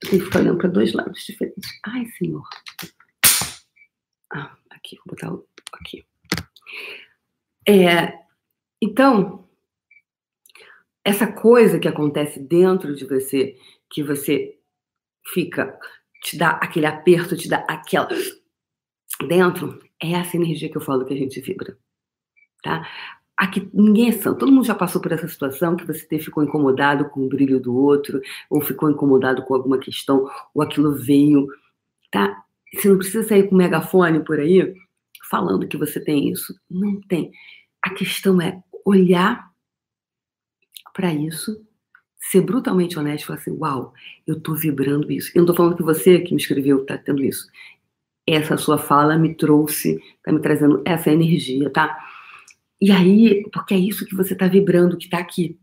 Tem 0.00 0.18
que 0.18 0.24
ficar 0.24 0.40
olhando 0.40 0.58
para 0.58 0.68
dois 0.68 0.92
lados 0.92 1.24
diferentes. 1.24 1.68
Ai, 1.84 2.06
senhor. 2.18 2.48
Ah, 4.32 4.56
aqui, 4.70 4.96
vou 5.04 5.14
botar 5.14 5.36
aqui. 5.74 6.04
É, 7.68 8.14
então, 8.80 9.48
essa 11.04 11.26
coisa 11.26 11.78
que 11.78 11.88
acontece 11.88 12.40
dentro 12.40 12.94
de 12.94 13.04
você, 13.04 13.56
que 13.90 14.02
você 14.02 14.58
fica, 15.32 15.78
te 16.22 16.36
dá 16.36 16.50
aquele 16.50 16.86
aperto, 16.86 17.36
te 17.36 17.48
dá 17.48 17.64
aquela. 17.68 18.08
Dentro, 19.26 19.78
é 20.02 20.12
essa 20.12 20.36
energia 20.36 20.70
que 20.70 20.76
eu 20.76 20.80
falo 20.80 21.04
que 21.04 21.12
a 21.12 21.16
gente 21.16 21.40
vibra. 21.40 21.76
Tá? 22.62 22.88
Aqui 23.36 23.68
ninguém 23.72 24.10
é 24.10 24.12
santo. 24.12 24.38
Todo 24.38 24.52
mundo 24.52 24.66
já 24.66 24.74
passou 24.74 25.00
por 25.00 25.12
essa 25.12 25.26
situação 25.26 25.76
que 25.76 25.86
você 25.86 26.18
ficou 26.18 26.42
incomodado 26.44 27.08
com 27.08 27.24
o 27.24 27.28
brilho 27.28 27.60
do 27.60 27.74
outro, 27.74 28.20
ou 28.48 28.60
ficou 28.60 28.90
incomodado 28.90 29.42
com 29.44 29.54
alguma 29.54 29.78
questão, 29.78 30.30
ou 30.54 30.62
aquilo 30.62 30.94
veio, 30.94 31.48
tá? 32.10 32.44
Você 32.72 32.88
não 32.88 32.98
precisa 32.98 33.26
sair 33.26 33.48
com 33.48 33.54
um 33.54 33.58
megafone 33.58 34.22
por 34.24 34.38
aí 34.38 34.74
falando 35.30 35.66
que 35.66 35.76
você 35.76 35.98
tem 36.00 36.30
isso. 36.30 36.54
Não 36.68 37.00
tem. 37.02 37.30
A 37.82 37.90
questão 37.90 38.40
é 38.40 38.62
olhar 38.84 39.50
para 40.92 41.12
isso, 41.14 41.64
ser 42.20 42.42
brutalmente 42.42 42.98
honesto 42.98 43.24
e 43.24 43.26
falar 43.26 43.38
assim: 43.38 43.56
uau, 43.58 43.94
eu 44.26 44.40
tô 44.40 44.54
vibrando 44.54 45.10
isso. 45.10 45.32
Eu 45.34 45.40
não 45.40 45.46
tô 45.46 45.54
falando 45.54 45.76
que 45.76 45.82
você 45.82 46.20
que 46.20 46.34
me 46.34 46.40
escreveu 46.40 46.84
tá 46.84 46.98
tendo 46.98 47.24
isso. 47.24 47.46
Essa 48.26 48.56
sua 48.56 48.78
fala 48.78 49.18
me 49.18 49.34
trouxe, 49.34 49.98
tá 50.22 50.32
me 50.32 50.40
trazendo 50.40 50.82
essa 50.84 51.10
energia, 51.10 51.70
tá? 51.70 51.98
E 52.80 52.90
aí, 52.90 53.42
porque 53.52 53.74
é 53.74 53.78
isso 53.78 54.06
que 54.06 54.14
você 54.14 54.34
está 54.34 54.46
vibrando, 54.46 54.96
que 54.96 55.04
está 55.04 55.18
aqui. 55.18 55.58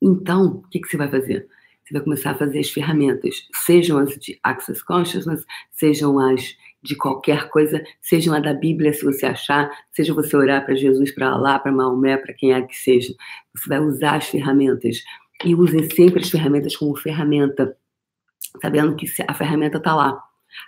Então, 0.00 0.46
o 0.46 0.68
que, 0.68 0.80
que 0.80 0.88
você 0.88 0.96
vai 0.96 1.08
fazer? 1.08 1.48
Você 1.82 1.94
vai 1.94 2.02
começar 2.02 2.32
a 2.32 2.34
fazer 2.34 2.58
as 2.58 2.70
ferramentas, 2.70 3.46
sejam 3.54 3.98
as 3.98 4.10
de 4.18 4.38
Access 4.42 4.84
Consciousness, 4.84 5.44
sejam 5.70 6.18
as 6.18 6.56
de 6.82 6.96
qualquer 6.96 7.48
coisa, 7.48 7.82
seja 8.00 8.30
uma 8.30 8.40
da 8.40 8.54
Bíblia, 8.54 8.92
se 8.92 9.04
você 9.04 9.26
achar, 9.26 9.70
seja 9.92 10.14
você 10.14 10.36
orar 10.36 10.64
para 10.64 10.74
Jesus, 10.74 11.10
para 11.12 11.28
Alá, 11.28 11.58
para 11.58 11.72
Maomé, 11.72 12.16
para 12.16 12.32
quem 12.32 12.52
é 12.52 12.62
que 12.62 12.76
seja. 12.76 13.14
Você 13.54 13.68
vai 13.68 13.80
usar 13.80 14.16
as 14.16 14.26
ferramentas. 14.26 15.02
E 15.44 15.54
usem 15.54 15.88
sempre 15.90 16.20
as 16.20 16.30
ferramentas 16.30 16.76
como 16.76 16.96
ferramenta, 16.96 17.76
sabendo 18.60 18.96
que 18.96 19.06
a 19.26 19.34
ferramenta 19.34 19.78
está 19.78 19.94
lá. 19.94 20.22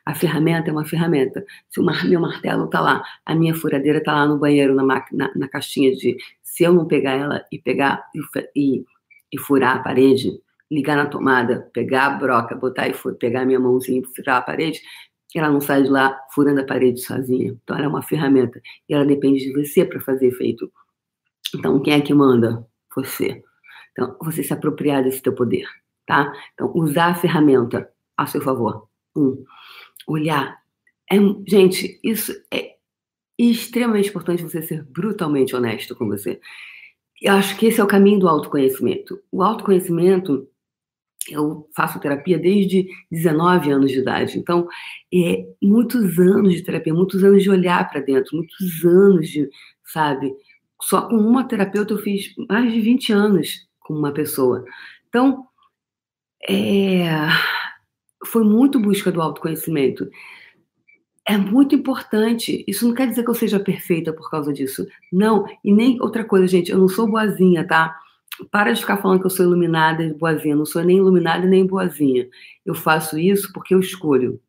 A 0.04 0.14
ferramenta 0.14 0.68
é 0.68 0.72
uma 0.72 0.84
ferramenta. 0.84 1.44
Se 1.70 1.80
o 1.80 1.84
meu 1.84 2.20
martelo 2.20 2.66
está 2.66 2.80
lá, 2.80 3.02
a 3.24 3.34
minha 3.34 3.54
furadeira 3.54 3.98
está 3.98 4.12
lá 4.12 4.26
no 4.26 4.38
banheiro, 4.38 4.74
na, 4.74 4.84
na, 4.84 5.30
na, 5.34 5.48
caixinha 5.48 5.92
de. 5.92 6.16
Se 6.42 6.64
eu 6.64 6.72
não 6.72 6.86
pegar 6.86 7.12
ela 7.12 7.44
e 7.50 7.58
pegar 7.58 8.04
e, 8.54 8.84
e 9.32 9.38
furar 9.38 9.76
a 9.76 9.78
parede, 9.80 10.38
ligar 10.70 10.96
na 10.96 11.06
tomada, 11.06 11.70
pegar 11.72 12.06
a 12.06 12.10
broca, 12.10 12.54
botar 12.54 12.88
e 12.88 12.94
pegar 13.18 13.42
a 13.42 13.46
minha 13.46 13.60
mãozinha 13.60 14.00
e 14.00 14.16
furar 14.16 14.36
a 14.36 14.42
parede, 14.42 14.80
ela 15.34 15.50
não 15.50 15.60
sai 15.60 15.82
de 15.82 15.90
lá 15.90 16.18
furando 16.34 16.60
a 16.60 16.64
parede 16.64 17.00
sozinha. 17.00 17.56
Então, 17.62 17.76
ela 17.76 17.86
é 17.86 17.88
uma 17.88 18.02
ferramenta 18.02 18.60
e 18.88 18.94
ela 18.94 19.04
depende 19.04 19.40
de 19.40 19.52
você 19.52 19.84
para 19.84 20.00
fazer 20.00 20.28
efeito. 20.28 20.70
Então, 21.54 21.80
quem 21.80 21.94
é 21.94 22.00
que 22.00 22.14
manda? 22.14 22.66
Você. 22.94 23.42
Então, 23.98 24.16
você 24.22 24.44
se 24.44 24.52
apropriar 24.52 25.02
desse 25.02 25.20
teu 25.20 25.34
poder, 25.34 25.66
tá? 26.06 26.32
Então, 26.54 26.70
usar 26.72 27.06
a 27.06 27.14
ferramenta 27.16 27.90
a 28.16 28.26
seu 28.26 28.40
favor. 28.40 28.88
Um, 29.16 29.44
olhar. 30.06 30.56
É, 31.10 31.16
gente, 31.48 31.98
isso 32.04 32.32
é 32.52 32.76
extremamente 33.36 34.08
importante 34.08 34.44
você 34.44 34.62
ser 34.62 34.84
brutalmente 34.84 35.56
honesto 35.56 35.96
com 35.96 36.06
você. 36.06 36.40
Eu 37.20 37.34
acho 37.34 37.58
que 37.58 37.66
esse 37.66 37.80
é 37.80 37.84
o 37.84 37.88
caminho 37.88 38.20
do 38.20 38.28
autoconhecimento. 38.28 39.20
O 39.32 39.42
autoconhecimento 39.42 40.48
eu 41.28 41.68
faço 41.76 41.98
terapia 41.98 42.38
desde 42.38 42.88
19 43.10 43.72
anos 43.72 43.90
de 43.90 43.98
idade. 43.98 44.38
Então, 44.38 44.68
é 45.12 45.44
muitos 45.60 46.16
anos 46.20 46.54
de 46.54 46.62
terapia, 46.62 46.94
muitos 46.94 47.24
anos 47.24 47.42
de 47.42 47.50
olhar 47.50 47.90
para 47.90 48.00
dentro, 48.00 48.36
muitos 48.36 48.84
anos 48.84 49.28
de, 49.28 49.50
sabe? 49.84 50.32
Só 50.80 51.08
com 51.08 51.16
uma 51.16 51.42
terapeuta 51.42 51.94
eu 51.94 51.98
fiz 51.98 52.32
mais 52.48 52.72
de 52.72 52.80
20 52.80 53.12
anos 53.12 53.67
com 53.88 53.94
uma 53.94 54.12
pessoa. 54.12 54.64
Então, 55.08 55.46
é, 56.46 57.08
foi 58.26 58.44
muito 58.44 58.78
busca 58.78 59.10
do 59.10 59.22
autoconhecimento. 59.22 60.08
É 61.26 61.38
muito 61.38 61.74
importante. 61.74 62.64
Isso 62.68 62.86
não 62.86 62.94
quer 62.94 63.08
dizer 63.08 63.24
que 63.24 63.30
eu 63.30 63.34
seja 63.34 63.58
perfeita 63.58 64.12
por 64.12 64.30
causa 64.30 64.52
disso. 64.52 64.86
Não. 65.10 65.46
E 65.64 65.72
nem 65.72 66.00
outra 66.02 66.22
coisa, 66.22 66.46
gente, 66.46 66.70
eu 66.70 66.78
não 66.78 66.88
sou 66.88 67.08
boazinha, 67.08 67.66
tá? 67.66 67.98
para 68.52 68.72
de 68.72 68.80
ficar 68.80 68.98
falando 68.98 69.20
que 69.20 69.26
eu 69.26 69.30
sou 69.30 69.46
iluminada 69.46 70.04
e 70.04 70.14
boazinha. 70.14 70.54
Não 70.54 70.66
sou 70.66 70.84
nem 70.84 70.98
iluminada 70.98 71.46
nem 71.46 71.66
boazinha. 71.66 72.28
Eu 72.64 72.74
faço 72.74 73.18
isso 73.18 73.52
porque 73.52 73.74
eu 73.74 73.80
escolho. 73.80 74.40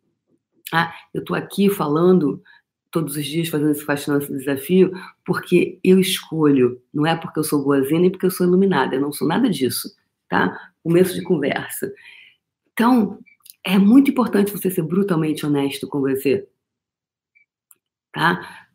Ah, 0.72 0.94
eu 1.14 1.22
estou 1.22 1.36
aqui 1.36 1.70
falando 1.70 2.44
todos 2.92 3.16
os 3.16 3.26
dias, 3.26 3.50
fazendo 3.50 3.72
esse 3.72 3.86
fascinante 3.86 4.32
desafio, 4.32 4.92
porque 5.26 5.80
eu 5.84 6.00
escolho. 6.00 6.82
Não 6.94 7.06
é 7.06 7.16
porque 7.16 7.40
eu 7.40 7.44
sou 7.44 7.64
boazinha 7.64 8.02
nem 8.02 8.10
porque 8.10 8.26
eu 8.26 8.32
sou 8.32 8.48
iluminada. 8.48 8.96
Eu 8.96 9.02
não 9.02 9.12
sou 9.12 9.28
nada 9.28 9.50
disso, 9.50 9.96
tá? 10.28 10.72
Começo 10.84 11.14
de 11.14 11.22
conversa. 11.22 11.92
Então, 12.74 13.20
é 13.64 13.78
muito 13.78 14.10
importante 14.12 14.52
você 14.52 14.72
ser 14.72 14.82
brutalmente 14.84 15.46
honesto 15.46 15.88
com 15.88 16.00
você, 16.00 16.48
tá? 18.12 18.68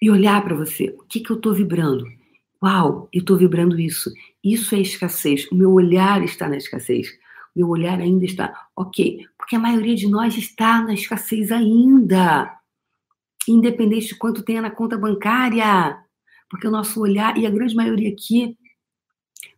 E 0.00 0.10
olhar 0.10 0.42
para 0.42 0.54
você. 0.54 0.94
O 0.98 1.04
que, 1.04 1.20
que 1.20 1.30
eu 1.30 1.36
estou 1.36 1.52
vibrando? 1.52 2.06
Uau, 2.62 3.08
eu 3.12 3.20
estou 3.20 3.36
vibrando 3.36 3.78
isso. 3.78 4.10
Isso 4.42 4.74
é 4.74 4.80
escassez. 4.80 5.46
O 5.50 5.54
meu 5.54 5.72
olhar 5.72 6.22
está 6.22 6.48
na 6.48 6.56
escassez. 6.56 7.08
O 7.54 7.58
meu 7.58 7.68
olhar 7.68 8.00
ainda 8.00 8.24
está. 8.24 8.68
Ok, 8.74 9.26
porque 9.36 9.56
a 9.56 9.58
maioria 9.58 9.94
de 9.94 10.08
nós 10.08 10.36
está 10.36 10.82
na 10.82 10.94
escassez 10.94 11.52
ainda. 11.52 12.63
Independente 13.48 14.08
de 14.08 14.14
quanto 14.16 14.42
tenha 14.42 14.62
na 14.62 14.70
conta 14.70 14.96
bancária. 14.96 15.98
Porque 16.48 16.66
o 16.66 16.70
nosso 16.70 17.00
olhar, 17.00 17.36
e 17.36 17.46
a 17.46 17.50
grande 17.50 17.74
maioria 17.74 18.10
aqui, 18.10 18.56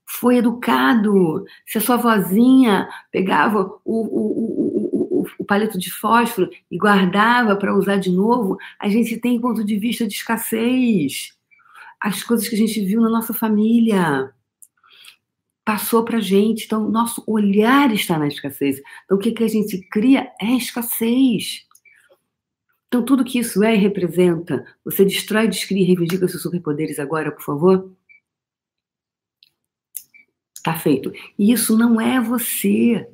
foi 0.04 0.36
educado. 0.36 1.44
Se 1.66 1.78
a 1.78 1.80
sua 1.80 1.96
vozinha 1.96 2.88
pegava 3.10 3.62
o, 3.84 3.94
o, 3.94 5.22
o, 5.22 5.26
o, 5.38 5.44
palito 5.44 5.78
de 5.78 5.90
fósforo 5.90 6.48
e 6.70 6.78
guardava 6.78 7.56
para 7.56 7.76
usar 7.76 7.96
de 7.96 8.10
novo, 8.10 8.56
a 8.80 8.88
gente 8.88 9.16
tem 9.18 9.40
ponto 9.40 9.64
de 9.64 9.76
vista 9.76 10.06
de 10.06 10.14
escassez 10.14 11.36
as 12.00 12.22
coisas 12.22 12.48
que 12.48 12.54
a 12.54 12.58
gente 12.58 12.84
viu 12.84 13.00
na 13.00 13.10
nossa 13.10 13.34
família. 13.34 14.32
Passou 15.64 16.04
para 16.04 16.18
a 16.18 16.20
gente. 16.20 16.64
Então, 16.64 16.88
nosso 16.88 17.24
olhar 17.26 17.92
está 17.92 18.18
na 18.18 18.28
escassez. 18.28 18.80
Então, 19.04 19.16
o 19.16 19.20
que, 19.20 19.32
que 19.32 19.42
a 19.42 19.48
gente 19.48 19.80
cria 19.88 20.30
é 20.40 20.52
escassez. 20.52 21.66
Então, 22.88 23.04
tudo 23.04 23.24
que 23.24 23.38
isso 23.38 23.62
é 23.64 23.74
e 23.74 23.78
representa, 23.78 24.64
você 24.84 25.04
destrói, 25.04 25.48
descria 25.48 25.82
e 25.82 25.86
reivindica 25.86 26.28
seus 26.28 26.42
superpoderes 26.42 26.98
agora, 26.98 27.32
por 27.32 27.42
favor? 27.42 27.96
Está 30.56 30.78
feito. 30.78 31.12
E 31.38 31.52
isso 31.52 31.76
não 31.76 32.00
é 32.00 32.20
você. 32.20 33.08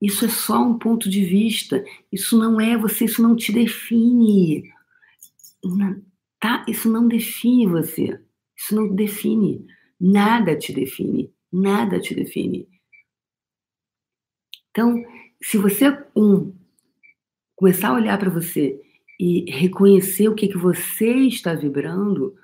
Isso 0.00 0.24
é 0.26 0.28
só 0.28 0.62
um 0.62 0.78
ponto 0.78 1.08
de 1.08 1.24
vista. 1.24 1.82
Isso 2.12 2.38
não 2.38 2.60
é 2.60 2.76
você, 2.76 3.06
isso 3.06 3.22
não 3.22 3.34
te 3.34 3.52
define. 3.52 4.70
Tá? 6.38 6.64
Isso 6.68 6.90
não 6.90 7.08
define 7.08 7.66
você. 7.66 8.20
Isso 8.54 8.74
não 8.74 8.94
define. 8.94 9.66
Nada 9.98 10.56
te 10.56 10.72
define. 10.72 11.32
Nada 11.50 11.98
te 11.98 12.14
define. 12.14 12.68
Então, 14.70 15.02
se 15.42 15.56
você, 15.56 15.86
um, 16.14 16.54
começar 17.54 17.88
a 17.88 17.94
olhar 17.94 18.18
para 18.18 18.28
você 18.28 18.78
e 19.18 19.50
reconhecer 19.50 20.28
o 20.28 20.34
que, 20.34 20.48
que 20.48 20.58
você 20.58 21.10
está 21.26 21.54
vibrando, 21.54 22.36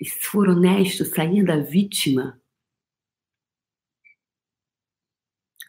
e 0.00 0.04
se 0.04 0.20
for 0.26 0.48
honesto, 0.48 1.04
sair 1.04 1.44
da 1.44 1.58
vítima, 1.58 2.40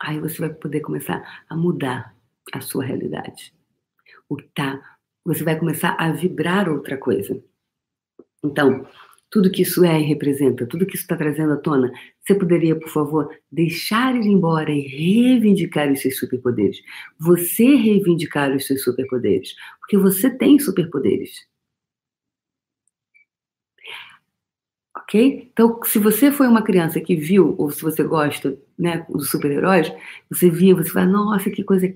aí 0.01 0.19
você 0.19 0.39
vai 0.39 0.53
poder 0.53 0.81
começar 0.81 1.45
a 1.47 1.55
mudar 1.55 2.15
a 2.53 2.61
sua 2.61 2.83
realidade. 2.83 3.53
O 4.29 4.41
tá 4.41 4.97
você 5.23 5.43
vai 5.43 5.57
começar 5.57 5.95
a 5.99 6.11
vibrar 6.11 6.69
outra 6.69 6.97
coisa. 6.97 7.43
Então, 8.43 8.87
tudo 9.35 9.51
que 9.51 9.63
isso 9.63 9.83
é 9.83 9.99
e 9.99 10.03
representa, 10.05 10.65
tudo 10.65 10.85
que 10.85 10.95
isso 10.95 11.03
está 11.03 11.17
trazendo 11.17 11.51
à 11.51 11.57
tona, 11.57 11.91
você 12.21 12.33
poderia, 12.33 12.73
por 12.73 12.87
favor, 12.87 13.29
deixar 13.51 14.15
ir 14.15 14.25
embora 14.25 14.71
e 14.71 14.79
reivindicar 14.79 15.91
os 15.91 15.99
seus 15.99 16.17
superpoderes. 16.17 16.77
Você 17.19 17.75
reivindicar 17.75 18.55
os 18.55 18.65
seus 18.65 18.81
superpoderes. 18.81 19.53
Porque 19.81 19.97
você 19.97 20.29
tem 20.29 20.57
superpoderes. 20.57 21.45
Ok? 24.95 25.49
Então, 25.51 25.81
se 25.83 25.99
você 25.99 26.31
foi 26.31 26.47
uma 26.47 26.63
criança 26.63 27.01
que 27.01 27.17
viu, 27.17 27.55
ou 27.57 27.69
se 27.71 27.81
você 27.81 28.05
gosta 28.05 28.57
né, 28.79 29.05
dos 29.09 29.29
super-heróis, 29.29 29.91
você 30.31 30.49
via, 30.49 30.73
você 30.73 30.89
fala, 30.91 31.07
nossa, 31.07 31.49
que 31.49 31.61
coisa. 31.61 31.93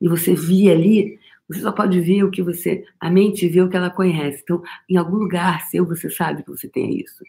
E 0.00 0.08
você 0.08 0.34
via 0.34 0.72
ali 0.72 1.16
você 1.52 1.60
só 1.60 1.72
pode 1.72 2.00
ver 2.00 2.24
o 2.24 2.30
que 2.30 2.42
você. 2.42 2.86
A 2.98 3.10
mente 3.10 3.48
vê 3.48 3.60
o 3.60 3.68
que 3.68 3.76
ela 3.76 3.90
conhece. 3.90 4.40
Então, 4.42 4.62
em 4.88 4.96
algum 4.96 5.16
lugar 5.16 5.62
seu, 5.68 5.84
você 5.84 6.08
sabe 6.08 6.42
que 6.42 6.50
você 6.50 6.68
tem 6.68 6.98
isso. 6.98 7.24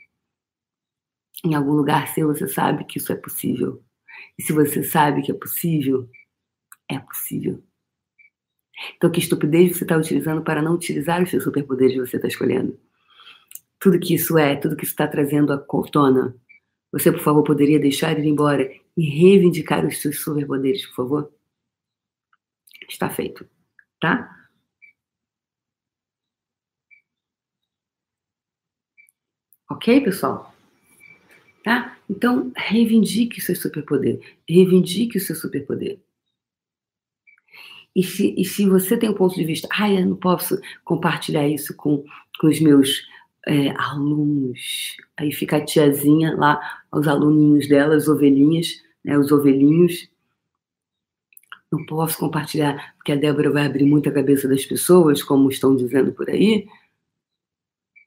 Em 1.44 1.56
algum 1.56 1.74
lugar 1.74 2.08
seu, 2.10 2.28
você 2.28 2.48
sabe 2.48 2.86
que 2.86 2.98
isso 2.98 3.12
é 3.12 3.16
possível. 3.16 3.84
E 4.38 4.44
se 4.44 4.54
você 4.54 4.84
sabe 4.84 5.22
que 5.22 5.32
é 5.32 5.36
possível, 5.36 6.10
é 6.90 7.00
possível. 7.00 7.62
Então, 8.96 9.12
que 9.12 9.20
estupidez 9.20 9.78
você 9.78 9.84
está 9.84 9.98
utilizando 9.98 10.42
para 10.42 10.62
não 10.62 10.74
utilizar 10.74 11.22
os 11.22 11.30
seus 11.30 11.44
superpoderes 11.44 11.94
que 11.94 12.00
você 12.00 12.16
está 12.16 12.28
escolhendo? 12.28 12.80
Tudo 13.80 14.00
que 14.00 14.16
isso 14.16 14.38
é, 14.38 14.56
tudo 14.56 14.76
que 14.76 14.84
isso 14.84 14.94
está 14.94 15.08
trazendo 15.08 15.52
à 15.52 15.58
tona, 15.58 16.36
você, 16.92 17.12
por 17.12 17.22
favor, 17.22 17.44
poderia 17.44 17.80
deixar 17.80 18.18
ir 18.18 18.26
embora 18.26 18.72
e 18.96 19.04
reivindicar 19.04 19.86
os 19.86 20.02
seus 20.02 20.20
superpoderes, 20.22 20.86
por 20.88 20.96
favor? 20.96 21.34
Está 22.88 23.10
feito 23.10 23.46
tá? 24.04 24.30
Ok, 29.70 30.02
pessoal? 30.02 30.54
Tá? 31.64 31.98
Então, 32.10 32.52
reivindique 32.54 33.40
o 33.40 33.42
seu 33.42 33.56
superpoder. 33.56 34.20
Reivindique 34.48 35.18
o 35.18 35.22
seu 35.22 35.36
superpoder. 35.38 36.00
E 37.96 38.04
se, 38.04 38.36
e 38.38 38.44
se 38.44 38.68
você 38.68 38.98
tem 38.98 39.10
um 39.10 39.14
ponto 39.14 39.36
de 39.36 39.46
vista, 39.46 39.70
ah, 39.72 39.90
eu 39.90 40.06
não 40.06 40.18
posso 40.18 40.60
compartilhar 40.84 41.48
isso 41.48 41.74
com, 41.74 42.04
com 42.42 42.48
os 42.48 42.60
meus 42.60 43.08
é, 43.48 43.70
alunos. 43.70 44.98
Aí 45.16 45.32
fica 45.32 45.58
a 45.58 45.66
tiazinha 45.66 46.36
lá, 46.36 46.60
os 46.92 47.08
aluninhos 47.08 47.70
dela, 47.70 47.96
as 47.96 48.10
ovelhinhas, 48.10 48.82
né, 49.06 49.18
os 49.18 49.32
ovelhinhos, 49.32 50.10
não 51.74 51.86
posso 51.86 52.20
compartilhar, 52.20 52.96
porque 52.96 53.12
a 53.12 53.16
Débora 53.16 53.52
vai 53.52 53.66
abrir 53.66 53.86
muito 53.86 54.08
a 54.08 54.12
cabeça 54.12 54.48
das 54.48 54.64
pessoas, 54.64 55.24
como 55.24 55.50
estão 55.50 55.76
dizendo 55.76 56.14
por 56.14 56.30
aí. 56.30 56.68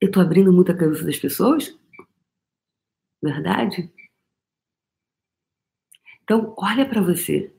Eu 0.01 0.07
estou 0.07 0.23
abrindo 0.23 0.53
muito 0.53 0.71
a 0.71 0.77
cabeça 0.77 1.05
das 1.05 1.19
pessoas? 1.19 1.77
Verdade? 3.21 3.91
Então, 6.23 6.55
olha 6.57 6.89
para 6.89 7.01
você. 7.01 7.53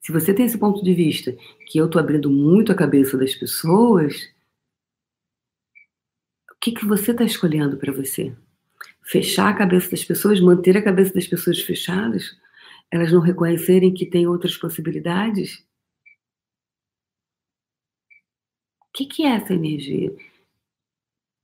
Se 0.00 0.12
você 0.12 0.32
tem 0.32 0.46
esse 0.46 0.58
ponto 0.58 0.82
de 0.82 0.94
vista 0.94 1.36
que 1.66 1.78
eu 1.78 1.86
estou 1.86 2.00
abrindo 2.00 2.30
muito 2.30 2.72
a 2.72 2.74
cabeça 2.74 3.16
das 3.18 3.34
pessoas, 3.34 4.32
o 6.50 6.54
que, 6.60 6.72
que 6.72 6.86
você 6.86 7.10
está 7.10 7.24
escolhendo 7.24 7.76
para 7.76 7.92
você? 7.92 8.34
Fechar 9.02 9.50
a 9.50 9.56
cabeça 9.56 9.90
das 9.90 10.04
pessoas, 10.04 10.40
manter 10.40 10.76
a 10.78 10.82
cabeça 10.82 11.12
das 11.12 11.26
pessoas 11.26 11.60
fechadas? 11.60 12.38
Elas 12.90 13.12
não 13.12 13.20
reconhecerem 13.20 13.92
que 13.92 14.06
tem 14.06 14.26
outras 14.26 14.56
possibilidades? 14.56 15.64
O 18.80 18.96
que, 18.96 19.06
que 19.06 19.24
é 19.24 19.30
essa 19.36 19.52
energia? 19.52 20.14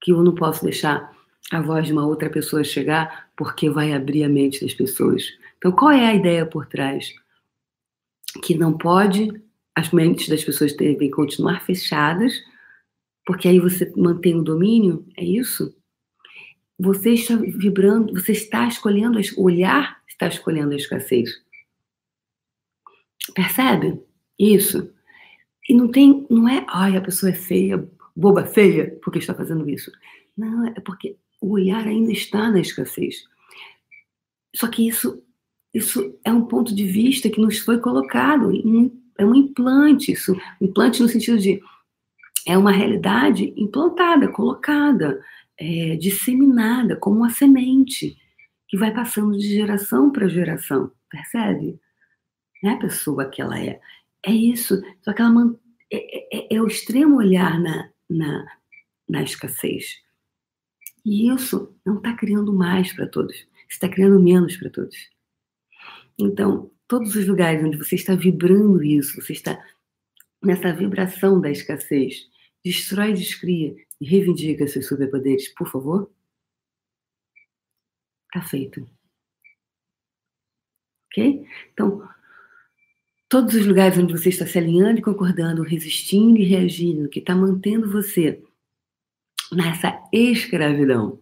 Que 0.01 0.13
eu 0.13 0.23
não 0.23 0.35
posso 0.35 0.65
deixar 0.65 1.17
a 1.51 1.61
voz 1.61 1.87
de 1.87 1.93
uma 1.93 2.07
outra 2.07 2.31
pessoa 2.31 2.63
chegar 2.63 3.31
porque 3.37 3.69
vai 3.69 3.93
abrir 3.93 4.23
a 4.23 4.29
mente 4.29 4.61
das 4.61 4.73
pessoas. 4.73 5.25
Então, 5.59 5.73
qual 5.73 5.91
é 5.91 6.07
a 6.07 6.15
ideia 6.15 6.47
por 6.47 6.67
trás? 6.67 7.13
que 8.43 8.57
não 8.57 8.77
pode, 8.77 9.33
as 9.75 9.91
mentes 9.91 10.29
das 10.29 10.45
pessoas 10.45 10.77
devem 10.77 11.11
continuar 11.11 11.65
fechadas, 11.65 12.35
porque 13.27 13.49
aí 13.49 13.59
você 13.59 13.91
mantém 13.97 14.37
o 14.37 14.43
domínio, 14.43 15.07
é 15.17 15.25
isso? 15.25 15.75
Você 16.81 17.11
está 17.11 17.37
vibrando, 17.37 18.13
você 18.13 18.33
está 18.33 18.67
escolhendo, 18.67 19.21
olhar 19.37 20.01
está 20.09 20.27
escolhendo 20.27 20.73
a 20.73 20.77
escassez. 20.77 21.31
Percebe? 23.35 24.01
Isso. 24.39 24.93
E 25.69 25.75
não 25.75 25.89
tem, 25.89 26.27
não 26.29 26.49
é, 26.49 26.65
ai, 26.69 26.97
a 26.97 27.01
pessoa 27.01 27.31
é 27.31 27.35
feia, 27.35 27.89
boba 28.17 28.45
feia, 28.45 28.99
porque 29.03 29.19
está 29.19 29.35
fazendo 29.35 29.69
isso. 29.69 29.91
Não, 30.37 30.67
é 30.67 30.81
porque 30.81 31.17
o 31.41 31.53
olhar 31.53 31.87
ainda 31.87 32.13
está 32.13 32.51
na 32.51 32.61
escassez. 32.61 33.25
Só 34.55 34.69
que 34.69 34.87
isso 34.87 35.23
isso 35.73 36.19
é 36.25 36.33
um 36.33 36.43
ponto 36.43 36.75
de 36.75 36.85
vista 36.85 37.31
que 37.31 37.41
nos 37.41 37.59
foi 37.59 37.79
colocado, 37.79 38.51
é 39.17 39.25
um 39.25 39.35
implante, 39.35 40.13
isso, 40.13 40.37
implante 40.61 41.01
no 41.01 41.09
sentido 41.09 41.39
de 41.39 41.63
é 42.47 42.57
uma 42.59 42.73
realidade 42.73 43.53
implantada, 43.57 44.27
colocada, 44.29 45.23
é, 45.61 45.95
disseminada 45.97 46.97
como 46.97 47.19
uma 47.19 47.31
semente 47.31 48.17
que 48.67 48.79
vai 48.79 48.95
passando 48.95 49.37
de 49.37 49.47
geração 49.47 50.11
para 50.11 50.27
geração, 50.27 50.91
percebe? 51.11 51.79
Não 52.63 52.71
é 52.71 52.75
a 52.75 52.79
pessoa 52.79 53.29
que 53.29 53.43
ela 53.43 53.61
é, 53.61 53.79
é 54.25 54.33
isso. 54.33 54.81
Só 55.03 55.13
que 55.13 55.21
ela 55.21 55.55
é, 55.93 56.37
é, 56.39 56.57
é 56.57 56.63
o 56.63 56.67
extremo 56.67 57.17
olhar 57.17 57.61
na, 57.61 57.91
na, 58.09 58.47
na 59.09 59.23
escassez. 59.23 60.01
E 61.05 61.31
isso 61.31 61.77
não 61.85 61.97
está 61.97 62.15
criando 62.15 62.53
mais 62.53 62.93
para 62.93 63.07
todos, 63.07 63.47
está 63.69 63.89
criando 63.89 64.21
menos 64.21 64.57
para 64.57 64.71
todos. 64.71 64.97
Então, 66.19 66.71
todos 66.87 67.15
os 67.15 67.27
lugares 67.27 67.65
onde 67.65 67.79
você 67.79 67.95
está 67.95 68.15
vibrando 68.15 68.83
isso, 68.83 69.21
você 69.21 69.33
está 69.33 69.63
nessa 70.43 70.73
vibração 70.73 71.41
da 71.41 71.51
escassez, 71.51 72.30
destrói, 72.65 73.13
descria 73.13 73.75
e 74.01 74.07
reivindica 74.07 74.67
seus 74.67 74.87
superpoderes, 74.87 75.49
por 75.55 75.69
favor. 75.69 76.11
Tá 78.33 78.43
feito. 78.43 78.89
Ok? 81.07 81.47
Então, 81.73 82.09
todos 83.29 83.55
os 83.55 83.67
lugares 83.67 83.99
onde 83.99 84.13
você 84.13 84.29
está 84.29 84.47
se 84.47 84.59
alinhando 84.59 85.01
e 85.01 85.03
concordando, 85.03 85.63
resistindo 85.63 86.39
e 86.39 86.45
reagindo, 86.45 87.09
que 87.09 87.19
está 87.19 87.35
mantendo 87.35 87.91
você 87.91 88.43
nessa 89.53 90.01
escravidão. 90.13 91.19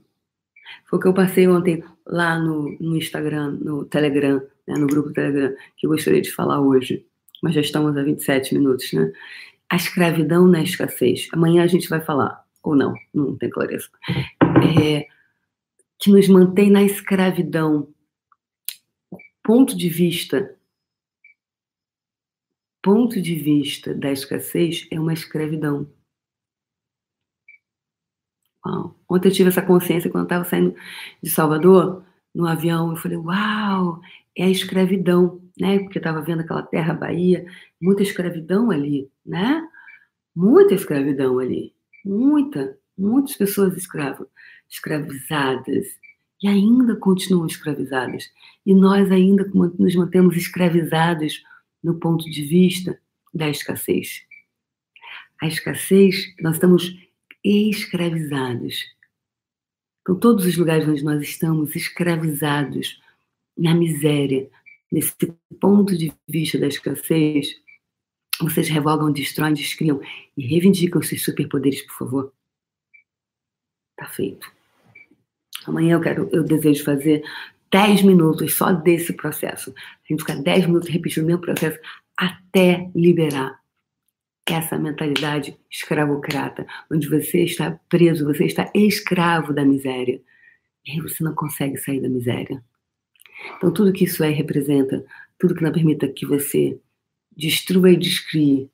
Foi 0.85 0.99
o 0.99 1.03
que 1.03 1.09
eu 1.09 1.15
passei 1.15 1.49
ontem 1.49 1.83
lá 2.07 2.39
no, 2.39 2.77
no 2.79 2.97
Instagram, 2.97 3.59
no 3.61 3.85
Telegram, 3.85 4.43
né, 4.67 4.77
no 4.77 4.87
grupo 4.87 5.13
Telegram, 5.13 5.55
que 5.77 5.87
eu 5.87 5.91
gostaria 5.91 6.21
de 6.21 6.33
falar 6.33 6.61
hoje, 6.61 7.07
mas 7.43 7.55
já 7.55 7.61
estamos 7.61 7.97
a 7.97 8.03
27 8.03 8.55
minutos, 8.55 8.93
né? 8.93 9.13
A 9.71 9.77
escravidão 9.77 10.47
na 10.47 10.63
escassez. 10.63 11.29
Amanhã 11.33 11.63
a 11.63 11.67
gente 11.67 11.89
vai 11.89 12.01
falar, 12.01 12.45
ou 12.63 12.75
não, 12.75 12.95
não 13.13 13.37
tem 13.37 13.51
clareza. 13.51 13.89
É, 14.83 15.07
que 15.99 16.11
nos 16.11 16.29
mantém 16.29 16.71
na 16.71 16.83
escravidão. 16.83 17.89
O 19.11 19.19
ponto 19.43 19.77
de 19.77 19.89
vista 19.89 20.59
ponto 22.83 23.21
de 23.21 23.35
vista 23.35 23.95
da 23.95 24.11
escassez 24.11 24.87
é 24.91 24.99
uma 24.99 25.13
escravidão. 25.13 25.87
Uau. 28.65 28.99
Ontem 29.09 29.29
eu 29.29 29.33
tive 29.33 29.49
essa 29.49 29.63
consciência 29.63 30.11
quando 30.11 30.23
eu 30.23 30.27
estava 30.27 30.45
saindo 30.45 30.75
de 31.23 31.31
Salvador, 31.31 32.05
no 32.35 32.47
avião. 32.47 32.91
Eu 32.91 32.97
falei, 32.97 33.19
uau, 33.19 34.01
é 34.37 34.45
a 34.45 34.51
escravidão, 34.51 35.41
né? 35.61 35.79
Porque 35.81 35.99
estava 35.99 36.23
vendo 36.23 36.41
aquela 36.41 36.63
terra 36.63 36.95
Bahia, 36.95 37.47
muita 37.81 38.03
escravidão 38.03 38.71
ali, 38.71 39.11
né? 39.25 39.67
Muita 40.35 40.75
escravidão 40.75 41.39
ali, 41.39 41.75
muita, 42.05 42.79
muitas 42.97 43.37
pessoas 43.37 43.77
escravas, 43.77 44.29
escravizadas 44.69 45.87
e 46.43 46.49
ainda 46.49 46.95
continuam 46.97 47.47
escravizadas. 47.47 48.31
E 48.65 48.75
nós 48.75 49.11
ainda 49.11 49.45
nos 49.79 49.95
mantemos 49.97 50.37
escravizados 50.37 51.43
no 51.83 51.99
ponto 51.99 52.25
de 52.31 52.43
vista 52.43 52.99
da 53.35 53.49
escassez. 53.49 54.23
A 55.41 55.47
escassez, 55.47 56.35
nós 56.41 56.55
estamos 56.55 56.97
escravizados. 57.45 58.85
Então, 60.03 60.19
todos 60.19 60.47
os 60.47 60.57
lugares 60.57 60.89
onde 60.89 61.05
nós 61.05 61.23
estamos 61.23 61.77
escravizados 61.77 63.01
na 63.57 63.75
miséria, 63.75 64.49
nesse 64.91 65.15
ponto 65.61 65.97
de 65.97 66.13
vista 66.29 66.59
da 66.59 66.67
escassez, 66.67 67.55
vocês 68.41 68.69
revogam, 68.69 69.13
destroem, 69.13 69.55
descriam 69.55 70.01
e 70.37 70.47
reivindicam 70.47 71.03
seus 71.03 71.25
superpoderes, 71.25 71.83
por 71.83 71.99
favor. 71.99 72.33
Tá 73.97 74.07
feito. 74.07 74.51
Amanhã 75.67 75.95
eu 75.95 76.01
quero, 76.01 76.29
eu 76.33 76.45
desejo 76.45 76.85
fazer 76.85 77.23
10 77.71 78.03
minutos 78.03 78.55
só 78.55 78.73
desse 78.73 79.13
processo. 79.13 79.75
A 79.77 80.09
gente 80.09 80.21
ficar 80.21 80.37
10 80.37 80.67
minutos 80.67 80.89
repetindo 80.89 81.25
o 81.25 81.27
mesmo 81.27 81.43
processo 81.43 81.79
até 82.17 82.91
liberar 82.95 83.61
essa 84.47 84.79
mentalidade 84.79 85.59
escravocrata, 85.71 86.67
onde 86.91 87.09
você 87.09 87.45
está 87.45 87.79
preso, 87.89 88.25
você 88.25 88.47
está 88.47 88.71
escravo 88.75 89.53
da 89.53 89.65
miséria. 89.65 90.21
E 90.87 90.93
aí 90.93 91.01
você 91.01 91.23
não 91.23 91.35
consegue 91.35 91.77
sair 91.77 92.01
da 92.01 92.09
miséria. 92.09 92.63
Então, 93.57 93.73
tudo 93.73 93.93
que 93.93 94.05
isso 94.05 94.23
é 94.25 94.31
representa, 94.31 95.05
tudo 95.39 95.55
que 95.55 95.63
não 95.63 95.73
permita 95.73 96.09
que 96.09 96.27
você 96.27 96.79
destrua 97.37 97.91
e 97.91 97.97
descrie 97.97 98.71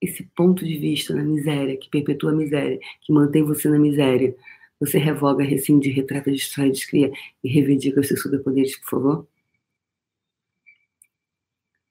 esse 0.00 0.24
ponto 0.34 0.64
de 0.64 0.78
vista 0.78 1.14
na 1.14 1.22
miséria, 1.22 1.76
que 1.76 1.90
perpetua 1.90 2.32
a 2.32 2.34
miséria, 2.34 2.80
que 3.02 3.12
mantém 3.12 3.42
você 3.42 3.68
na 3.68 3.78
miséria, 3.78 4.34
você 4.78 4.98
revoga, 4.98 5.44
rescinde, 5.44 5.90
retrata, 5.90 6.30
destrói, 6.30 6.70
descria 6.70 7.12
e 7.44 7.48
reivindica 7.48 8.00
os 8.00 8.08
seus 8.08 8.22
superpoderes, 8.22 8.76
por 8.80 8.90
favor? 8.90 9.28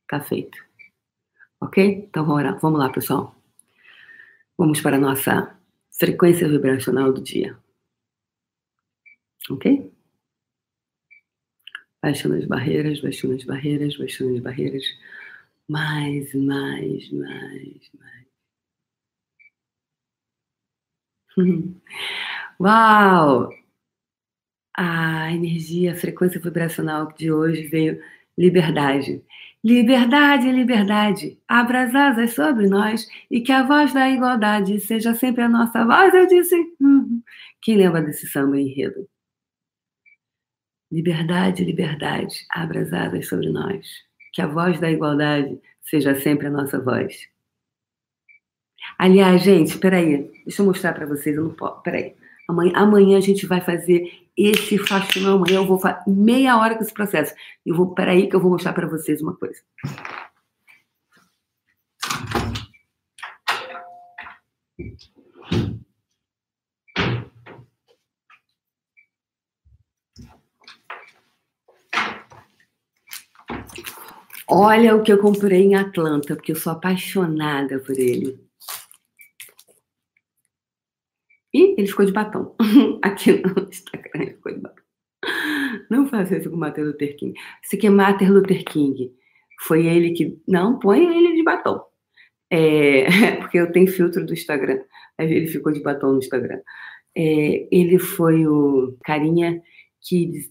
Tá 0.07 0.19
feito. 0.19 0.57
Ok? 1.61 2.07
Então 2.09 2.25
vamos 2.25 2.43
lá, 2.43 2.51
vamos 2.53 2.79
lá, 2.79 2.89
pessoal. 2.89 3.35
Vamos 4.57 4.81
para 4.81 4.97
a 4.97 4.99
nossa 4.99 5.55
frequência 5.91 6.49
vibracional 6.49 7.13
do 7.13 7.21
dia. 7.21 7.55
Ok? 9.51 9.91
Baixando 12.01 12.35
as 12.35 12.45
barreiras, 12.45 13.01
baixando 13.01 13.35
as 13.35 13.43
barreiras, 13.43 13.97
baixando 13.97 14.35
as 14.35 14.41
barreiras, 14.41 14.83
mais, 15.67 16.33
mais, 16.33 17.12
mais, 17.12 17.91
mais. 17.99 18.19
Uau! 22.59 23.53
A 24.75 25.31
energia, 25.33 25.91
a 25.93 25.95
frequência 25.95 26.39
vibracional 26.39 27.13
de 27.13 27.31
hoje 27.31 27.67
veio 27.67 28.01
liberdade. 28.38 29.23
Liberdade, 29.63 30.51
liberdade, 30.51 31.38
abra 31.47 31.83
as 31.83 31.93
asas 31.93 32.33
sobre 32.33 32.67
nós 32.69 33.05
e 33.29 33.41
que 33.41 33.51
a 33.51 33.63
voz 33.63 33.93
da 33.93 34.09
igualdade 34.09 34.79
seja 34.79 35.13
sempre 35.13 35.43
a 35.43 35.49
nossa 35.49 35.85
voz. 35.85 36.13
Eu 36.13 36.27
disse, 36.27 36.55
hum. 36.81 37.21
quem 37.62 37.75
lembra 37.77 38.01
desse 38.01 38.27
samba 38.27 38.59
enredo? 38.59 39.07
Liberdade, 40.91 41.63
liberdade, 41.63 42.45
abra 42.49 42.82
as 42.82 42.91
asas 42.91 43.28
sobre 43.28 43.49
nós. 43.49 43.88
Que 44.34 44.41
a 44.41 44.47
voz 44.47 44.80
da 44.80 44.89
igualdade 44.89 45.60
seja 45.82 46.15
sempre 46.15 46.47
a 46.47 46.52
nossa 46.52 46.80
voz. 46.80 47.28
Aliás, 48.97 49.43
gente, 49.43 49.78
peraí, 49.78 50.30
deixa 50.45 50.62
eu 50.62 50.65
mostrar 50.65 50.93
para 50.93 51.06
vocês, 51.06 51.36
eu 51.36 51.43
não 51.43 51.54
posso, 51.54 51.82
peraí. 51.82 52.15
Amanhã, 52.47 52.71
amanhã 52.75 53.17
a 53.17 53.21
gente 53.21 53.45
vai 53.45 53.62
fazer 53.62 54.12
esse 54.36 54.78
faxinão, 54.78 55.36
amanhã 55.36 55.58
eu 55.58 55.65
vou 55.65 55.80
meia 56.08 56.58
hora 56.58 56.75
com 56.75 56.82
esse 56.82 56.93
processo. 56.93 57.36
Eu 57.65 57.75
vou, 57.75 57.93
peraí 57.93 58.28
que 58.28 58.36
eu 58.36 58.39
vou 58.39 58.52
mostrar 58.52 58.73
para 58.73 58.88
vocês 58.88 59.21
uma 59.21 59.36
coisa. 59.36 59.62
Olha 74.51 74.95
o 74.95 75.03
que 75.03 75.13
eu 75.13 75.19
comprei 75.19 75.62
em 75.62 75.75
Atlanta, 75.75 76.35
porque 76.35 76.51
eu 76.51 76.55
sou 76.55 76.73
apaixonada 76.73 77.79
por 77.79 77.97
ele. 77.97 78.39
E 81.53 81.79
ele 81.79 81.85
ficou 81.85 82.03
de 82.03 82.12
batom. 82.12 82.55
Aqui 83.03 83.43
no 83.43 83.69
Instagram 83.69 84.23
ele 84.23 84.33
ficou 84.33 84.51
de 84.51 84.59
batom. 84.59 84.83
Não 85.88 86.07
faça 86.07 86.38
isso 86.38 86.49
com 86.49 86.55
o 86.55 86.59
Martin 86.59 86.81
Luther 86.81 87.15
King. 87.15 87.39
Isso 87.63 87.75
aqui 87.75 87.88
é 87.88 87.89
Martin 87.89 88.25
Luther 88.25 88.63
King. 88.63 89.12
Foi 89.62 89.85
ele 89.85 90.12
que. 90.13 90.39
Não, 90.47 90.79
põe 90.79 91.03
ele 91.03 91.35
de 91.35 91.43
batom. 91.43 91.83
É, 92.49 93.05
porque 93.38 93.59
eu 93.59 93.71
tenho 93.71 93.88
filtro 93.88 94.25
do 94.25 94.33
Instagram. 94.33 94.81
Ele 95.17 95.47
ficou 95.47 95.71
de 95.71 95.81
batom 95.81 96.13
no 96.13 96.19
Instagram. 96.19 96.59
É, 97.15 97.67
ele 97.71 97.99
foi 97.99 98.47
o 98.47 98.97
carinha 99.03 99.62
que. 100.01 100.49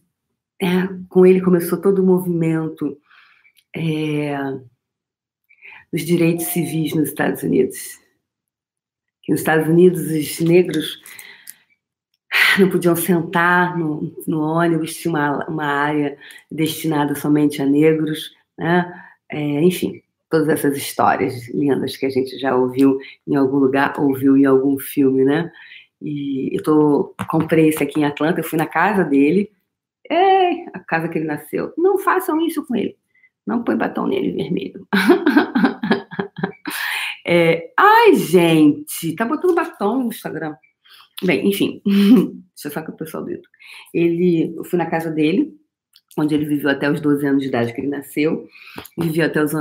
É, 0.60 0.88
com 1.08 1.24
ele 1.24 1.40
começou 1.40 1.80
todo 1.80 2.00
o 2.00 2.06
movimento 2.06 2.98
é, 3.74 4.36
dos 5.92 6.04
direitos 6.04 6.46
civis 6.46 6.94
nos 6.94 7.08
Estados 7.08 7.42
Unidos. 7.42 7.78
Que 9.22 9.32
nos 9.32 9.40
Estados 9.40 9.68
Unidos 9.68 10.02
os 10.10 10.40
negros 10.40 11.00
não 12.58 12.68
podiam 12.70 12.96
sentar 12.96 13.78
no, 13.78 14.12
no 14.26 14.40
ônibus, 14.40 14.96
tinha 14.96 15.12
uma, 15.12 15.46
uma 15.46 15.66
área 15.66 16.18
destinada 16.50 17.14
somente 17.14 17.62
a 17.62 17.66
negros, 17.66 18.34
né? 18.56 18.92
É, 19.30 19.62
enfim, 19.62 20.02
todas 20.30 20.48
essas 20.48 20.76
histórias 20.76 21.48
lindas 21.48 21.96
que 21.96 22.06
a 22.06 22.10
gente 22.10 22.38
já 22.38 22.54
ouviu 22.56 22.98
em 23.26 23.36
algum 23.36 23.58
lugar, 23.58 23.98
ouviu 23.98 24.36
em 24.36 24.44
algum 24.44 24.78
filme, 24.78 25.24
né? 25.24 25.50
E 26.00 26.56
eu 26.56 26.62
tô, 26.62 27.14
comprei 27.28 27.68
esse 27.68 27.82
aqui 27.82 28.00
em 28.00 28.04
Atlanta, 28.04 28.40
eu 28.40 28.44
fui 28.44 28.58
na 28.58 28.66
casa 28.66 29.04
dele, 29.04 29.50
é 30.10 30.64
a 30.72 30.80
casa 30.80 31.08
que 31.08 31.18
ele 31.18 31.26
nasceu. 31.26 31.72
Não 31.76 31.98
façam 31.98 32.40
isso 32.46 32.64
com 32.66 32.76
ele. 32.76 32.96
Não 33.48 33.64
põe 33.64 33.78
batom 33.78 34.06
nele 34.06 34.32
vermelho. 34.32 34.86
é, 37.26 37.72
ai, 37.78 38.14
gente, 38.14 39.16
tá 39.16 39.24
botando 39.24 39.54
batom 39.54 40.02
no 40.02 40.08
Instagram. 40.08 40.54
Bem, 41.24 41.48
enfim, 41.48 41.80
deixa 41.86 42.66
eu 42.66 42.70
só 42.70 42.82
que 42.82 42.90
o 42.90 42.96
pessoal 42.96 43.24
do 43.24 43.30
Ele, 43.94 44.54
eu 44.54 44.62
fui 44.64 44.78
na 44.78 44.84
casa 44.84 45.10
dele, 45.10 45.58
onde 46.18 46.34
ele 46.34 46.44
viveu 46.44 46.68
até 46.68 46.90
os 46.90 47.00
12 47.00 47.26
anos 47.26 47.42
de 47.42 47.48
idade 47.48 47.72
que 47.72 47.80
ele 47.80 47.88
nasceu, 47.88 48.46
viveu 48.98 49.24
até 49.24 49.42
os 49.42 49.52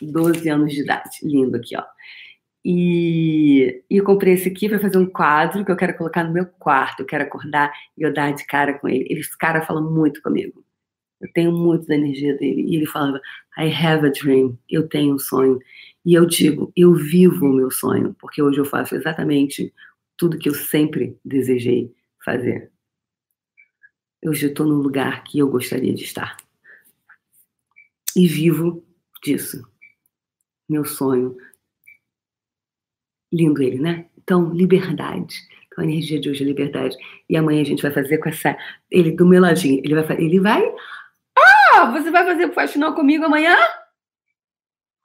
12 0.00 0.48
anos 0.48 0.72
de 0.72 0.80
idade. 0.80 1.18
Lindo 1.22 1.58
aqui, 1.58 1.76
ó. 1.76 1.84
E, 2.64 3.84
e 3.90 3.98
eu 3.98 4.04
comprei 4.04 4.32
esse 4.32 4.48
aqui 4.48 4.66
para 4.66 4.80
fazer 4.80 4.96
um 4.96 5.06
quadro 5.06 5.62
que 5.62 5.70
eu 5.70 5.76
quero 5.76 5.96
colocar 5.98 6.24
no 6.24 6.32
meu 6.32 6.46
quarto. 6.46 7.00
Eu 7.00 7.06
quero 7.06 7.24
acordar 7.24 7.70
e 7.98 8.02
eu 8.02 8.14
dar 8.14 8.32
de 8.32 8.46
cara 8.46 8.78
com 8.78 8.88
ele. 8.88 9.06
Esse 9.10 9.36
cara 9.36 9.60
fala 9.60 9.82
muito 9.82 10.22
comigo. 10.22 10.65
Eu 11.20 11.32
tenho 11.32 11.52
muito 11.52 11.86
da 11.86 11.94
energia 11.94 12.36
dele. 12.36 12.62
E 12.62 12.76
ele 12.76 12.86
falava, 12.86 13.20
I 13.58 13.72
have 13.72 14.06
a 14.06 14.10
dream. 14.10 14.58
Eu 14.68 14.88
tenho 14.88 15.14
um 15.14 15.18
sonho. 15.18 15.58
E 16.04 16.14
eu 16.14 16.26
digo, 16.26 16.72
eu 16.76 16.94
vivo 16.94 17.46
o 17.46 17.52
meu 17.52 17.70
sonho, 17.70 18.14
porque 18.20 18.42
hoje 18.42 18.58
eu 18.58 18.64
faço 18.64 18.94
exatamente 18.94 19.72
tudo 20.16 20.38
que 20.38 20.48
eu 20.48 20.54
sempre 20.54 21.18
desejei 21.24 21.92
fazer. 22.24 22.70
Hoje 24.24 24.46
eu 24.46 24.50
estou 24.50 24.66
no 24.66 24.76
lugar 24.76 25.24
que 25.24 25.38
eu 25.38 25.48
gostaria 25.48 25.94
de 25.94 26.04
estar. 26.04 26.36
E 28.16 28.26
vivo 28.26 28.84
disso. 29.22 29.62
Meu 30.68 30.84
sonho. 30.84 31.36
Lindo 33.32 33.62
ele, 33.62 33.78
né? 33.78 34.06
Então, 34.16 34.52
liberdade. 34.52 35.36
Então, 35.66 35.84
a 35.84 35.86
energia 35.86 36.18
de 36.18 36.30
hoje 36.30 36.42
é 36.42 36.46
liberdade. 36.46 36.96
E 37.28 37.36
amanhã 37.36 37.60
a 37.60 37.64
gente 37.64 37.82
vai 37.82 37.92
fazer 37.92 38.18
com 38.18 38.28
essa. 38.28 38.56
Ele 38.90 39.12
do 39.12 39.26
meu 39.26 39.40
ladinho. 39.40 39.80
Ele 39.84 39.94
vai. 39.94 40.20
Ele 40.20 40.40
vai. 40.40 40.74
Ah! 41.72 41.90
Você 41.92 42.10
vai 42.10 42.24
fazer 42.24 42.52
faxinão 42.52 42.94
comigo 42.94 43.24
amanhã? 43.24 43.56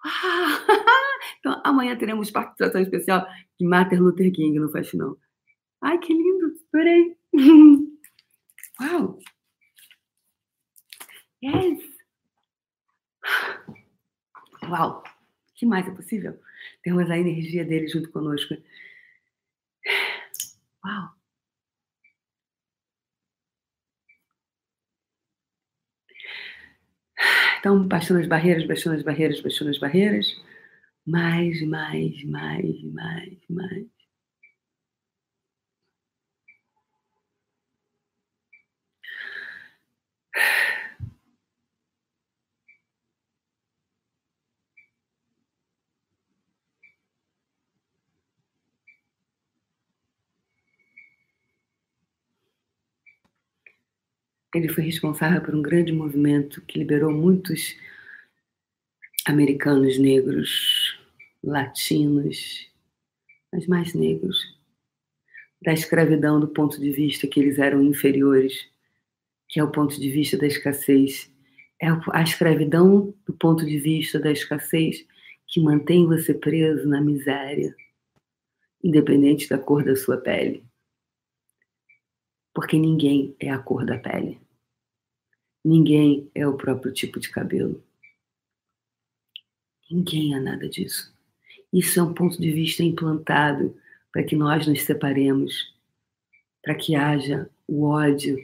Ah! 0.03 0.59
Então, 1.39 1.59
amanhã 1.63 1.97
teremos 1.97 2.29
participação 2.29 2.81
especial 2.81 3.27
de 3.59 3.65
Martin 3.65 3.95
Luther 3.95 4.31
King 4.31 4.59
no 4.59 4.71
Faxinão. 4.71 5.17
Ai, 5.81 5.97
que 5.97 6.13
lindo! 6.13 6.53
Adorei! 6.71 7.17
Uau! 8.79 9.19
Yes! 11.43 11.79
Uau! 14.69 15.03
Que 15.55 15.65
mais 15.65 15.87
é 15.87 15.91
possível? 15.91 16.39
Temos 16.83 17.09
a 17.09 17.17
energia 17.17 17.65
dele 17.65 17.87
junto 17.87 18.11
conosco. 18.11 18.55
Uau! 20.85 21.20
Então, 27.61 27.87
baixando 27.87 28.19
as 28.19 28.27
barreiras, 28.27 28.65
baixando 28.65 28.95
as 28.97 29.03
barreiras, 29.03 29.39
baixando 29.39 29.69
as 29.69 29.77
barreiras. 29.77 30.25
Mais, 31.05 31.61
mais, 31.67 32.23
mais, 32.25 32.83
mais, 32.85 33.37
mais. 33.49 34.00
Ele 54.53 54.67
foi 54.67 54.83
responsável 54.83 55.41
por 55.41 55.55
um 55.55 55.61
grande 55.61 55.93
movimento 55.93 56.61
que 56.61 56.77
liberou 56.77 57.11
muitos 57.11 57.75
americanos 59.25 59.97
negros, 59.97 60.99
latinos, 61.41 62.69
mas 63.51 63.65
mais 63.67 63.93
negros, 63.93 64.37
da 65.61 65.71
escravidão 65.71 66.39
do 66.39 66.49
ponto 66.49 66.79
de 66.81 66.91
vista 66.91 67.27
que 67.27 67.39
eles 67.39 67.59
eram 67.59 67.81
inferiores, 67.81 68.67
que 69.47 69.59
é 69.59 69.63
o 69.63 69.71
ponto 69.71 69.99
de 69.99 70.09
vista 70.09 70.37
da 70.37 70.47
escassez. 70.47 71.31
É 71.81 71.87
a 72.11 72.21
escravidão 72.21 73.13
do 73.25 73.33
ponto 73.33 73.65
de 73.65 73.79
vista 73.79 74.19
da 74.19 74.31
escassez 74.31 75.05
que 75.47 75.61
mantém 75.61 76.05
você 76.05 76.33
preso 76.33 76.87
na 76.87 77.01
miséria, 77.01 77.75
independente 78.83 79.47
da 79.47 79.57
cor 79.57 79.83
da 79.83 79.95
sua 79.95 80.17
pele 80.17 80.63
porque 82.53 82.77
ninguém 82.77 83.35
é 83.39 83.49
a 83.49 83.59
cor 83.59 83.85
da 83.85 83.97
pele. 83.97 84.39
Ninguém 85.63 86.29
é 86.33 86.47
o 86.47 86.57
próprio 86.57 86.93
tipo 86.93 87.19
de 87.19 87.29
cabelo. 87.29 87.83
Ninguém 89.89 90.35
é 90.35 90.39
nada 90.39 90.67
disso. 90.67 91.13
Isso 91.71 91.99
é 91.99 92.03
um 92.03 92.13
ponto 92.13 92.39
de 92.41 92.51
vista 92.51 92.83
implantado 92.83 93.79
para 94.11 94.23
que 94.23 94.35
nós 94.35 94.67
nos 94.67 94.81
separemos, 94.83 95.73
para 96.61 96.75
que 96.75 96.95
haja 96.95 97.49
o 97.67 97.85
ódio. 97.85 98.37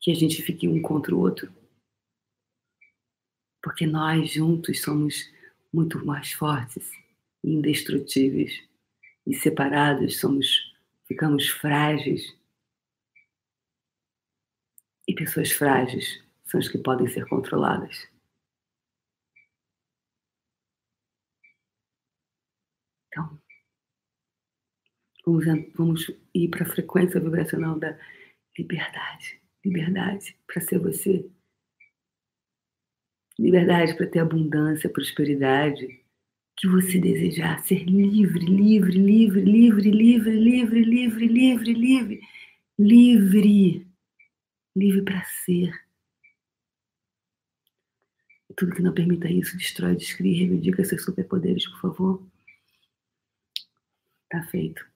Que 0.00 0.10
a 0.10 0.14
gente 0.14 0.42
fique 0.42 0.68
um 0.68 0.80
contra 0.80 1.14
o 1.14 1.20
outro. 1.20 1.52
Porque 3.62 3.86
nós 3.86 4.30
juntos 4.30 4.80
somos 4.80 5.30
muito 5.72 6.04
mais 6.04 6.32
fortes 6.32 6.90
indestrutíveis 7.46 8.62
e 9.26 9.34
separados 9.34 10.18
somos 10.18 10.74
ficamos 11.06 11.48
frágeis. 11.48 12.36
E 15.08 15.14
pessoas 15.14 15.52
frágeis 15.52 16.20
são 16.44 16.58
as 16.58 16.68
que 16.68 16.78
podem 16.78 17.06
ser 17.06 17.28
controladas. 17.28 18.08
Então, 23.08 23.40
vamos, 25.24 25.72
vamos 25.74 26.10
ir 26.34 26.48
para 26.48 26.64
a 26.64 26.68
frequência 26.68 27.20
vibracional 27.20 27.78
da 27.78 27.96
liberdade. 28.58 29.40
Liberdade 29.64 30.36
para 30.46 30.60
ser 30.60 30.80
você. 30.80 31.30
Liberdade 33.38 33.96
para 33.96 34.08
ter 34.08 34.18
abundância, 34.18 34.90
prosperidade 34.90 36.04
que 36.56 36.66
você 36.66 36.98
desejar 36.98 37.62
ser 37.64 37.84
livre, 37.84 38.44
livre, 38.46 38.92
livre, 38.92 39.40
livre, 39.42 39.90
livre, 39.90 40.30
livre, 40.30 40.82
livre, 40.82 41.26
livre, 41.26 41.72
livre, 41.74 42.20
livre, 42.78 43.86
livre 44.74 45.02
para 45.02 45.22
ser. 45.44 45.86
Tudo 48.56 48.74
que 48.74 48.82
não 48.82 48.94
permita 48.94 49.28
isso, 49.28 49.56
destrói, 49.58 49.96
descrie, 49.96 50.38
reivindica 50.38 50.82
seus 50.82 51.04
superpoderes, 51.04 51.68
por 51.68 51.80
favor. 51.80 52.26
Tá 54.30 54.42
feito. 54.44 54.95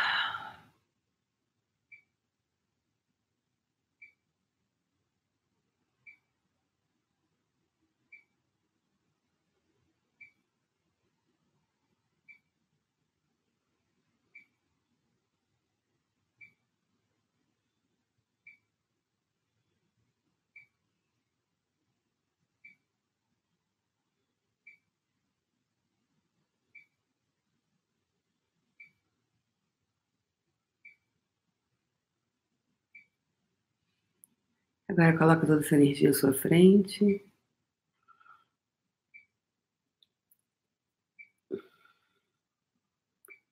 Agora 34.91 35.17
coloca 35.17 35.47
toda 35.47 35.61
essa 35.61 35.75
energia 35.75 36.09
à 36.09 36.13
sua 36.13 36.33
frente. 36.33 37.25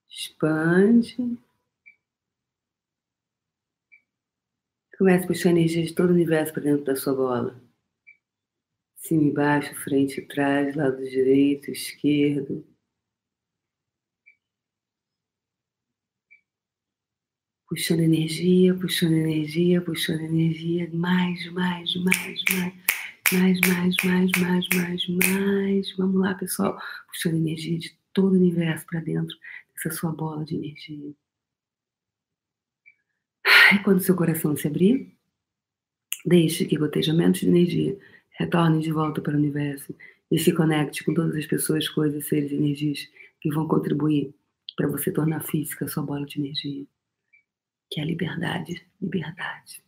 Expande. 0.09 1.39
Comece 4.97 5.23
a 5.23 5.27
puxar 5.27 5.49
a 5.49 5.51
energia 5.53 5.85
de 5.85 5.95
todo 5.95 6.09
o 6.09 6.13
universo 6.13 6.51
para 6.53 6.63
dentro 6.63 6.83
da 6.83 6.95
sua 6.97 7.13
bola. 7.15 7.63
Cima 8.97 9.23
e 9.23 9.31
baixo, 9.31 9.73
frente 9.75 10.19
e 10.19 10.27
trás, 10.27 10.75
lado 10.75 10.97
direito, 10.97 11.71
esquerdo. 11.71 12.68
Puxando 17.69 17.99
energia, 17.99 18.73
puxando 18.73 19.13
energia, 19.13 19.79
puxando 19.79 20.21
energia, 20.21 20.89
mais, 20.91 21.51
mais, 21.51 21.95
mais, 21.97 22.43
mais, 22.43 22.43
mais, 23.31 23.59
mais, 23.61 23.95
mais, 24.03 24.31
mais, 24.35 24.67
mais, 24.73 25.07
mais. 25.07 25.95
Vamos 25.95 26.19
lá, 26.19 26.33
pessoal. 26.33 26.79
Puxando 27.07 27.35
energia 27.35 27.77
de 27.77 27.95
todo 28.11 28.33
o 28.33 28.37
universo 28.37 28.85
para 28.87 28.99
dentro 29.01 29.37
dessa 29.75 29.95
sua 29.95 30.11
bola 30.11 30.43
de 30.43 30.55
energia. 30.55 31.13
E 33.73 33.79
quando 33.83 34.01
seu 34.01 34.15
coração 34.15 34.57
se 34.57 34.67
abrir, 34.67 35.15
deixe 36.25 36.65
que 36.65 36.75
gotejamentos 36.75 37.41
de 37.41 37.47
energia 37.47 37.97
retornem 38.31 38.79
de 38.79 38.91
volta 38.91 39.21
para 39.21 39.35
o 39.35 39.37
universo 39.37 39.93
e 40.31 40.39
se 40.39 40.51
conecte 40.53 41.03
com 41.03 41.13
todas 41.13 41.35
as 41.35 41.45
pessoas, 41.45 41.87
coisas, 41.87 42.27
seres 42.27 42.51
energias 42.51 43.07
que 43.39 43.49
vão 43.51 43.67
contribuir 43.67 44.33
para 44.75 44.87
você 44.87 45.11
tornar 45.11 45.41
física 45.41 45.85
a 45.85 45.87
sua 45.87 46.03
bola 46.03 46.25
de 46.25 46.39
energia. 46.39 46.85
Que 47.91 47.99
é 47.99 48.03
a 48.03 48.05
liberdade, 48.05 48.85
liberdade. 49.01 49.83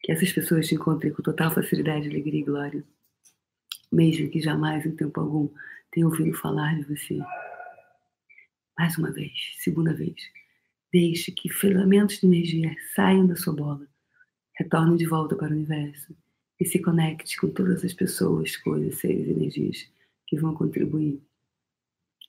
Que 0.00 0.12
essas 0.12 0.32
pessoas 0.32 0.68
te 0.68 0.74
encontrem 0.74 1.12
com 1.12 1.22
total 1.22 1.50
facilidade, 1.50 2.08
alegria 2.08 2.40
e 2.40 2.44
glória, 2.44 2.84
mesmo 3.92 4.30
que 4.30 4.40
jamais 4.40 4.84
em 4.86 4.94
tempo 4.94 5.20
algum 5.20 5.48
tenham 5.90 6.08
ouvido 6.08 6.36
falar 6.36 6.76
de 6.76 6.84
você. 6.84 7.18
Mais 8.78 8.96
uma 8.98 9.10
vez, 9.10 9.32
segunda 9.58 9.94
vez. 9.94 10.14
Deixe 10.92 11.32
que 11.32 11.48
filamentos 11.48 12.20
de 12.20 12.26
energia 12.26 12.74
saiam 12.94 13.26
da 13.26 13.34
sua 13.34 13.54
bola, 13.54 13.86
retornem 14.54 14.96
de 14.96 15.06
volta 15.06 15.34
para 15.34 15.48
o 15.48 15.56
universo 15.56 16.16
e 16.60 16.64
se 16.64 16.80
conecte 16.80 17.36
com 17.38 17.48
todas 17.48 17.84
as 17.84 17.92
pessoas, 17.92 18.56
coisas, 18.56 18.98
seres, 18.98 19.28
energias 19.28 19.90
que 20.26 20.36
vão 20.36 20.54
contribuir 20.54 21.20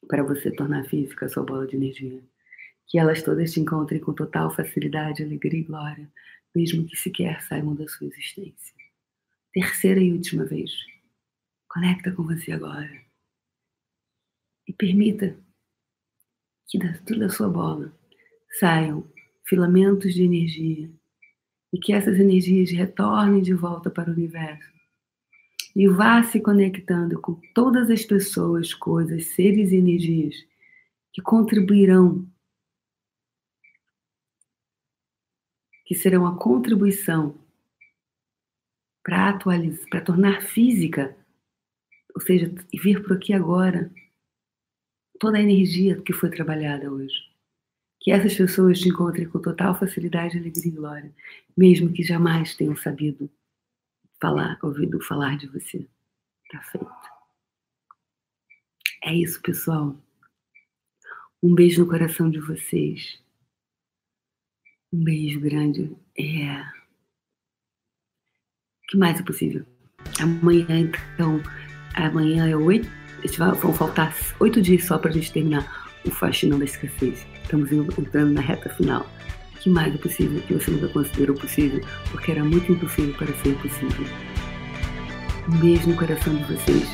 para 0.07 0.24
você 0.24 0.51
tornar 0.51 0.86
física 0.86 1.26
a 1.26 1.30
sua 1.30 1.43
bola 1.43 1.68
de 1.68 1.76
energia. 1.76 2.24
Que 2.88 2.98
elas 2.98 3.22
todas 3.22 3.52
te 3.52 3.60
encontrem 3.60 4.00
com 4.00 4.14
total 4.14 4.50
facilidade, 4.50 5.24
alegria 5.24 5.60
e 5.60 5.64
glória, 5.64 6.12
mesmo 6.56 6.86
que 6.86 6.96
sequer 6.96 7.42
saibam 7.42 7.76
da 7.76 7.88
sua 7.88 8.08
existência. 8.08 8.74
Terceira 9.54 10.00
e 10.00 10.12
última 10.12 10.46
vez. 10.46 10.72
Conecta 11.68 12.12
com 12.12 12.24
você 12.24 12.52
agora. 12.52 12.90
E 14.68 14.74
permita 14.74 15.38
que 16.68 16.78
dentro 16.78 17.20
da 17.20 17.30
sua 17.30 17.50
bola 17.50 17.94
saiam 18.60 19.08
filamentos 19.46 20.14
de 20.14 20.24
energia 20.24 20.90
e 21.72 21.78
que 21.78 21.94
essas 21.94 22.20
energias 22.20 22.72
retornem 22.72 23.42
de 23.42 23.54
volta 23.54 23.90
para 23.90 24.10
o 24.10 24.14
universo. 24.14 24.72
E 25.76 25.88
vá 25.88 26.24
se 26.24 26.40
conectando 26.40 27.22
com 27.22 27.40
todas 27.54 27.90
as 27.90 28.04
pessoas, 28.04 28.74
coisas, 28.74 29.28
seres 29.28 29.72
e 29.72 29.76
energias 29.76 30.36
que 31.14 31.22
contribuirão, 31.22 32.28
que 35.88 35.96
serão 35.96 36.28
a 36.28 36.38
contribuição 36.38 37.34
para 39.02 39.30
atualizar, 39.30 39.90
para 39.90 40.02
tornar 40.02 40.42
física, 40.42 41.16
ou 42.14 42.20
seja, 42.20 42.54
vir 42.74 43.02
por 43.02 43.16
aqui 43.16 43.32
agora, 43.32 43.90
toda 45.18 45.38
a 45.38 45.42
energia 45.42 46.02
que 46.02 46.12
foi 46.12 46.30
trabalhada 46.30 46.92
hoje. 46.92 47.16
Que 48.02 48.12
essas 48.12 48.36
pessoas 48.36 48.82
te 48.82 48.90
encontrem 48.90 49.30
com 49.30 49.40
total 49.40 49.80
facilidade, 49.80 50.38
alegria 50.38 50.68
e 50.68 50.76
glória, 50.76 51.16
mesmo 51.56 51.94
que 51.94 52.04
jamais 52.04 52.54
tenham 52.54 52.76
sabido 52.76 53.30
falar, 54.22 54.60
ouvido 54.62 55.00
falar 55.00 55.38
de 55.38 55.48
você. 55.48 55.88
Tá 56.52 56.62
feito. 56.64 56.92
É 59.06 59.16
isso, 59.16 59.42
pessoal. 59.42 59.96
Um 61.42 61.56
beijo 61.56 61.82
no 61.82 61.90
coração 61.90 62.30
de 62.30 62.42
vocês. 62.42 63.26
Um 64.94 65.04
beijo 65.04 65.40
grande. 65.40 65.96
É. 66.18 66.62
O 68.84 68.88
que 68.90 68.98
mais 68.98 69.20
é 69.20 69.24
possível? 69.24 69.66
Amanhã, 70.20 70.80
então, 70.80 71.42
amanhã 71.94 72.48
é 72.48 72.56
oito. 72.56 72.90
Vão 73.62 73.74
faltar 73.74 74.16
oito 74.40 74.62
dias 74.62 74.86
só 74.86 74.98
para 74.98 75.10
a 75.10 75.14
gente 75.14 75.34
terminar 75.34 75.92
o 76.06 76.12
Faxinão 76.12 76.58
da 76.58 76.66
Escassez. 76.66 77.28
Estamos 77.44 77.72
entrando 77.72 78.32
na 78.32 78.42
reta 78.42 78.70
final. 78.70 79.06
O 79.56 79.60
que 79.60 79.70
mais 79.70 79.94
é 79.94 79.98
possível 79.98 80.42
que 80.44 80.54
você 80.54 80.72
nunca 80.72 80.88
considerou 80.88 81.36
possível, 81.36 81.82
porque 82.12 82.32
era 82.32 82.44
muito 82.44 82.72
impossível 82.72 83.14
para 83.16 83.34
ser 83.36 83.58
possível. 83.58 84.06
Um 85.50 85.58
beijo 85.58 85.90
no 85.90 85.98
coração 85.98 86.34
de 86.36 86.44
vocês. 86.44 86.88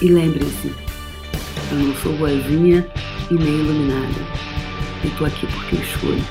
E 0.00 0.08
lembrem-se, 0.08 0.68
eu 1.70 1.78
não 1.78 1.94
sou 1.96 2.16
boazinha 2.16 2.86
e 3.30 3.34
nem 3.34 3.60
iluminada. 3.60 4.53
Eu 5.04 5.10
tô 5.18 5.26
aqui 5.26 5.46
porque 5.46 5.76
eu 5.76 5.82
escolho. 5.82 6.24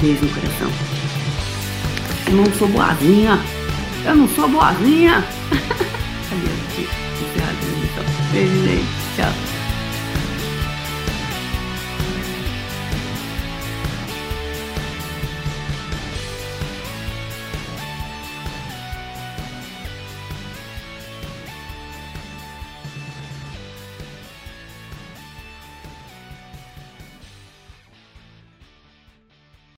Beijo 0.00 0.24
no 0.24 0.34
coração. 0.34 0.70
Eu 2.26 2.34
não 2.34 2.46
sou 2.52 2.68
boazinha. 2.68 3.40
Eu 4.04 4.14
não 4.14 4.28
sou 4.28 4.48
boazinha. 4.48 5.24
Beijo, 8.32 8.64
gente. 8.64 8.86
Tchau. 9.16 9.53